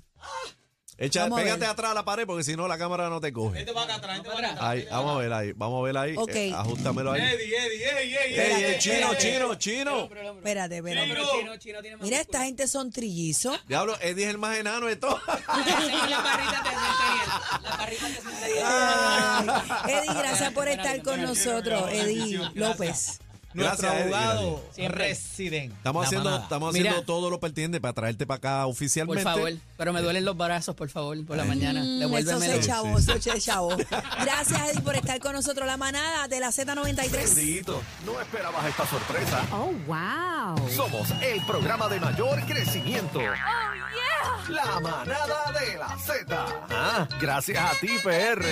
Echa, 0.98 1.24
Vamos 1.24 1.42
pégate 1.42 1.66
atrás 1.66 1.90
a 1.90 1.94
la 1.94 2.06
pared 2.06 2.24
porque 2.26 2.42
si 2.42 2.56
no 2.56 2.66
la 2.66 2.78
cámara 2.78 3.10
no 3.10 3.20
te 3.20 3.30
coge. 3.30 3.60
Este 3.60 3.72
va 3.72 3.82
acá 3.82 3.96
atrás, 3.96 4.16
este 4.16 4.28
va 4.30 4.38
acá 4.38 4.48
atrás. 4.52 4.66
Ahí, 4.66 4.86
vamos 4.90 5.14
a 5.16 5.18
ver 5.18 5.32
ahí, 5.34 5.52
vamos 5.52 5.80
a 5.80 5.84
ver 5.84 5.96
ahí. 5.98 6.14
Ok. 6.16 6.34
Eh, 6.34 6.52
ajustamelo 6.54 7.12
ahí. 7.12 7.20
Eddie, 7.20 7.54
Eddie, 7.54 7.84
Eddie, 7.84 8.16
Eddie. 8.16 8.40
Ey, 8.40 8.64
ey, 8.64 8.64
Espérate, 8.64 8.78
chino, 8.78 9.14
chino, 9.18 9.54
chino. 9.56 10.04
Espérate, 10.04 10.76
espérate. 10.78 11.08
Pero 11.08 11.24
Chino, 11.38 11.56
Chino 11.58 11.80
tiene 11.82 11.96
más 11.98 12.04
Mira, 12.06 12.20
esta 12.20 12.44
gente 12.44 12.66
son 12.66 12.90
trillizos. 12.90 13.60
Diablo, 13.68 13.94
Eddie 14.00 14.24
es 14.24 14.30
el 14.30 14.38
más 14.38 14.56
enano 14.56 14.86
de 14.86 14.96
todos. 14.96 15.20
Centennial. 15.26 16.10
Las 16.10 16.22
barritas 17.78 18.08
de 18.14 18.20
Centennial. 18.22 18.64
Ay, 18.64 19.92
Eddie, 19.92 20.14
gracias 20.14 20.52
por 20.52 20.68
estar 20.68 21.02
con 21.02 21.20
nosotros. 21.20 21.90
Eddie 21.92 22.40
López. 22.54 23.20
Nuestro 23.56 23.88
Gracias, 23.88 24.06
Eddie, 24.06 24.14
abogado 24.14 24.62
gracias. 24.76 24.92
Residente. 24.92 25.74
Estamos 25.76 26.06
haciendo, 26.06 26.36
estamos 26.36 26.72
Mira. 26.74 26.90
haciendo 26.90 27.06
todo 27.06 27.30
lo 27.30 27.40
pertinente 27.40 27.80
para 27.80 27.94
traerte 27.94 28.26
para 28.26 28.36
acá 28.38 28.62
Por 28.64 28.72
oficialmente. 28.72 29.22
favor, 29.24 29.52
pero 29.78 29.92
me 29.92 30.02
duelen 30.02 30.24
los 30.24 30.36
brazos, 30.36 30.74
por 30.74 30.88
favor, 30.90 31.24
por 31.24 31.36
la 31.36 31.44
mañana. 31.44 31.80
Mm, 31.80 31.84
Eso 31.86 31.98
Devuélvemelo. 32.00 32.54
se 32.62 32.68
chavo, 32.68 32.98
eso 32.98 33.20
se 33.20 33.40
chavo. 33.40 33.76
Gracias, 34.20 34.68
Eddie, 34.70 34.80
por 34.82 34.94
estar 34.96 35.18
con 35.20 35.32
nosotros. 35.32 35.66
La 35.66 35.76
manada 35.76 36.28
de 36.28 36.38
la 36.40 36.48
Z93. 36.52 37.34
Dito, 37.34 37.82
no 38.04 38.20
esperabas 38.20 38.66
esta 38.66 38.86
sorpresa. 38.86 39.42
Oh, 39.52 39.72
wow. 39.86 40.68
Somos 40.70 41.10
el 41.22 41.40
programa 41.46 41.88
de 41.88 41.98
mayor 42.00 42.40
crecimiento. 42.46 43.20
La 44.48 44.80
manada 44.80 45.52
de 45.58 45.76
la 45.78 45.96
Z. 45.98 46.46
Ah, 46.70 47.08
gracias 47.20 47.58
a 47.58 47.74
ti, 47.80 47.88
PR. 48.02 48.46